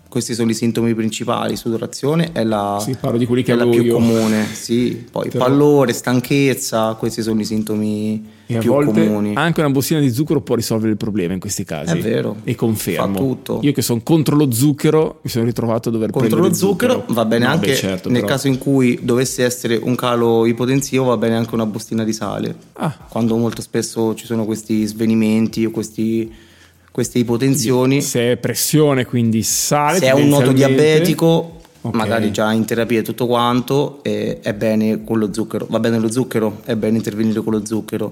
Questi 0.09 0.33
sono 0.33 0.49
i 0.49 0.55
sintomi 0.55 0.95
principali, 0.95 1.55
sudorazione 1.55 2.31
è 2.31 2.43
la, 2.43 2.81
sì, 2.83 2.97
parlo 2.99 3.19
di 3.19 3.27
quelli 3.27 3.43
che 3.43 3.53
è 3.53 3.55
la 3.55 3.67
più 3.67 3.83
io. 3.83 3.93
comune, 3.93 4.43
sì. 4.51 5.05
poi 5.11 5.29
Però... 5.29 5.45
pallore, 5.45 5.93
stanchezza, 5.93 6.95
questi 6.95 7.21
sono 7.21 7.39
i 7.41 7.45
sintomi 7.45 8.25
e 8.47 8.57
più 8.57 8.71
a 8.71 8.83
volte 8.83 9.05
comuni. 9.05 9.35
Anche 9.35 9.59
una 9.59 9.69
bustina 9.69 9.99
di 9.99 10.11
zucchero 10.11 10.41
può 10.41 10.55
risolvere 10.55 10.89
il 10.89 10.97
problema 10.97 11.33
in 11.33 11.39
questi 11.39 11.63
casi. 11.63 11.95
È 11.95 12.01
vero. 12.01 12.37
E 12.43 12.55
confermo. 12.55 13.13
Fa 13.13 13.19
tutto. 13.19 13.59
Io 13.61 13.71
che 13.71 13.83
sono 13.83 14.01
contro 14.01 14.35
lo 14.35 14.51
zucchero 14.51 15.19
mi 15.21 15.29
sono 15.29 15.45
ritrovato 15.45 15.89
a 15.89 15.91
dover 15.91 16.09
contro 16.09 16.27
prendere 16.27 16.49
lo 16.49 16.57
zucchero, 16.57 16.93
zucchero. 16.93 17.13
va 17.13 17.25
bene 17.25 17.45
no, 17.45 17.51
anche 17.51 17.67
beh, 17.67 17.75
certo, 17.75 18.09
nel 18.09 18.21
però. 18.21 18.33
caso 18.33 18.47
in 18.47 18.57
cui 18.57 18.99
dovesse 19.03 19.43
essere 19.43 19.75
un 19.75 19.93
calo 19.93 20.47
ipotensivo 20.47 21.03
va 21.03 21.17
bene 21.17 21.35
anche 21.35 21.53
una 21.53 21.67
bustina 21.67 22.03
di 22.03 22.13
sale. 22.13 22.55
Ah. 22.73 22.97
Quando 23.07 23.37
molto 23.37 23.61
spesso 23.61 24.15
ci 24.15 24.25
sono 24.25 24.45
questi 24.45 24.87
svenimenti 24.87 25.65
o 25.65 25.69
questi 25.69 26.47
queste 26.99 27.19
ipotensioni. 27.19 28.01
Se 28.01 28.33
è 28.33 28.35
pressione, 28.37 29.05
quindi 29.05 29.41
sale. 29.41 29.99
Se 29.99 30.07
è 30.07 30.11
un 30.11 30.27
noto 30.27 30.51
diabetico, 30.51 31.61
Ok. 31.81 31.95
magari 31.95 32.29
già 32.29 32.51
in 32.51 32.65
terapia 32.65 32.99
e 32.99 33.03
tutto 33.03 33.25
quanto, 33.25 34.03
eh, 34.03 34.39
è 34.41 34.53
bene 34.53 35.05
con 35.05 35.17
lo 35.17 35.33
zucchero. 35.33 35.65
Va 35.69 35.79
bene 35.79 35.97
lo 35.97 36.11
zucchero, 36.11 36.59
è 36.65 36.75
bene 36.75 36.97
intervenire 36.97 37.41
con 37.41 37.53
lo 37.53 37.65
zucchero. 37.65 38.11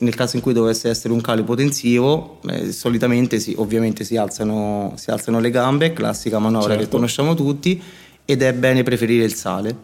Nel 0.00 0.14
caso 0.14 0.36
in 0.36 0.42
cui 0.42 0.52
dovesse 0.52 0.90
essere 0.90 1.14
un 1.14 1.22
calo 1.22 1.40
ipotensivo, 1.40 2.40
eh, 2.50 2.72
solitamente 2.72 3.38
sì, 3.38 3.54
ovviamente 3.56 4.04
si 4.04 4.16
alzano, 4.18 4.92
si 4.96 5.10
alzano 5.10 5.40
le 5.40 5.50
gambe, 5.50 5.94
classica 5.94 6.38
manovra 6.38 6.74
che 6.74 6.80
Certo. 6.80 6.96
conosciamo 6.96 7.34
tutti, 7.34 7.80
ed 8.26 8.42
è 8.42 8.52
bene 8.52 8.82
preferire 8.82 9.24
il 9.24 9.34
sale. 9.34 9.76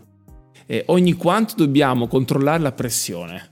E 0.67 0.83
ogni 0.89 1.15
quanto 1.15 1.55
dobbiamo 1.57 2.07
controllare 2.07 2.61
la 2.63 2.73
pressione. 2.73 3.49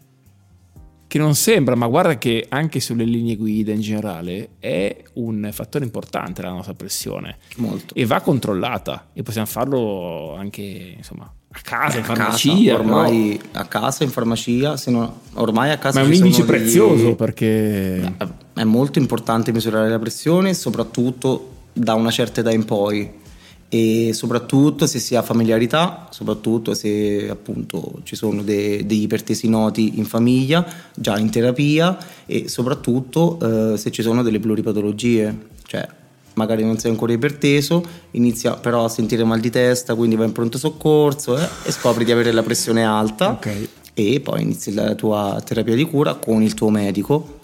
Che 1.10 1.18
non 1.18 1.34
sembra, 1.34 1.74
ma 1.74 1.88
guarda 1.88 2.18
che 2.18 2.46
anche 2.48 2.78
sulle 2.78 3.02
linee 3.02 3.34
guida 3.34 3.72
in 3.72 3.80
generale 3.80 4.50
è 4.60 4.96
un 5.14 5.48
fattore 5.50 5.84
importante 5.84 6.40
la 6.40 6.50
nostra 6.50 6.74
pressione 6.74 7.38
Molto. 7.56 7.94
e 7.96 8.06
va 8.06 8.20
controllata 8.20 9.08
e 9.12 9.24
possiamo 9.24 9.48
farlo 9.48 10.36
anche 10.38 10.94
insomma 10.96 11.24
a 11.24 11.60
casa, 11.64 11.98
in 11.98 12.04
A 12.04 12.06
casa, 12.06 12.14
farmacia. 12.14 12.74
ormai 12.76 13.40
a 13.54 13.64
casa, 13.64 14.04
in 14.04 14.10
farmacia, 14.10 14.76
se 14.76 14.92
no, 14.92 15.22
ormai 15.34 15.72
a 15.72 15.78
casa 15.78 15.98
ma 15.98 16.04
è 16.04 16.08
un 16.08 16.14
indice 16.14 16.44
prezioso 16.44 17.16
perché 17.16 18.14
È 18.54 18.62
molto 18.62 19.00
importante 19.00 19.50
misurare 19.50 19.88
la 19.88 19.98
pressione, 19.98 20.54
soprattutto 20.54 21.54
da 21.72 21.94
una 21.94 22.12
certa 22.12 22.38
età 22.38 22.52
in 22.52 22.64
poi 22.64 23.10
e 23.72 24.10
soprattutto 24.14 24.84
se 24.88 24.98
si 24.98 25.14
ha 25.14 25.22
familiarità, 25.22 26.08
soprattutto 26.10 26.74
se 26.74 27.28
appunto 27.30 28.00
ci 28.02 28.16
sono 28.16 28.42
de- 28.42 28.84
degli 28.84 29.02
ipertesi 29.02 29.48
noti 29.48 29.98
in 29.98 30.04
famiglia, 30.06 30.66
già 30.92 31.16
in 31.16 31.30
terapia 31.30 31.96
e 32.26 32.48
soprattutto 32.48 33.38
eh, 33.72 33.78
se 33.78 33.92
ci 33.92 34.02
sono 34.02 34.24
delle 34.24 34.40
pluripatologie, 34.40 35.38
cioè 35.66 35.86
magari 36.34 36.64
non 36.64 36.78
sei 36.78 36.90
ancora 36.90 37.12
iperteso, 37.12 37.84
inizia 38.12 38.54
però 38.54 38.84
a 38.84 38.88
sentire 38.88 39.22
mal 39.22 39.38
di 39.38 39.50
testa, 39.50 39.94
quindi 39.94 40.16
vai 40.16 40.26
in 40.26 40.32
pronto 40.32 40.58
soccorso 40.58 41.38
eh, 41.38 41.46
e 41.64 41.70
scopri 41.70 42.04
di 42.04 42.10
avere 42.10 42.32
la 42.32 42.42
pressione 42.42 42.82
alta 42.84 43.30
Ok. 43.30 43.68
e 43.94 44.20
poi 44.20 44.42
inizi 44.42 44.74
la 44.74 44.96
tua 44.96 45.40
terapia 45.44 45.76
di 45.76 45.84
cura 45.84 46.14
con 46.14 46.42
il 46.42 46.54
tuo 46.54 46.70
medico. 46.70 47.38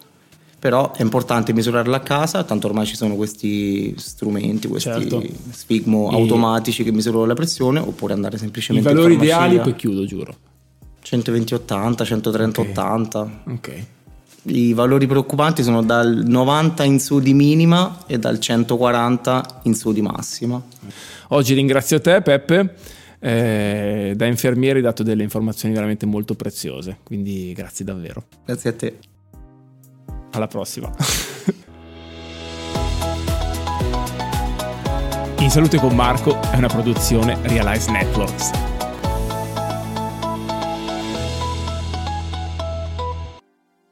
Però 0.67 0.91
è 0.91 1.01
importante 1.03 1.53
misurarla 1.53 1.99
a 1.99 2.01
casa, 2.01 2.43
tanto 2.43 2.67
ormai 2.67 2.87
ci 2.87 2.97
sono 2.97 3.15
questi 3.15 3.95
strumenti, 3.97 4.67
questi 4.67 4.89
Certo. 4.91 5.23
sfigmo 5.53 6.11
E- 6.11 6.15
automatici 6.17 6.83
che 6.83 6.91
misurano 6.91 7.25
la 7.25 7.35
pressione, 7.35 7.79
oppure 7.79 8.15
andare 8.15 8.35
i 8.35 8.39
semplicemente 8.41 8.89
valori 8.93 9.13
in 9.13 9.21
farmacia. 9.21 9.45
ideali 9.47 9.61
poi 9.63 9.77
chiudo, 9.77 10.05
giuro. 10.07 10.35
120-80, 11.05 12.03
130-80. 12.05 13.29
Ok. 13.47 13.85
I 14.49 14.73
valori 14.73 15.07
preoccupanti 15.07 15.63
sono 15.63 15.85
dal 15.85 16.23
90 16.27 16.83
in 16.83 16.99
su 16.99 17.21
di 17.21 17.33
minima 17.33 17.99
e 18.09 18.19
dal 18.19 18.41
140 18.41 19.61
in 19.65 19.75
su 19.77 19.93
di 19.93 20.03
massima. 20.03 20.61
Oggi 21.29 21.55
ringrazio 21.55 22.01
te 22.01 22.23
Peppe, 22.23 22.75
eh, 23.21 24.15
da 24.17 24.27
infermiere 24.27 24.79
hai 24.79 24.83
dato 24.85 25.05
delle 25.05 25.23
informazioni 25.23 25.73
veramente 25.75 26.07
molto 26.07 26.35
preziose, 26.35 26.99
quindi 27.05 27.53
grazie 27.53 27.85
davvero. 27.85 28.25
Grazie 28.45 28.71
a 28.71 28.73
te. 28.73 28.95
Alla 30.37 30.49
prossima. 30.49 30.93
In 35.39 35.51
Salute 35.51 35.79
con 35.79 35.95
Marco 35.95 36.39
è 36.51 36.59
una 36.59 36.69
produzione 36.69 37.39
Realize 37.45 37.91
Networks. 37.91 38.51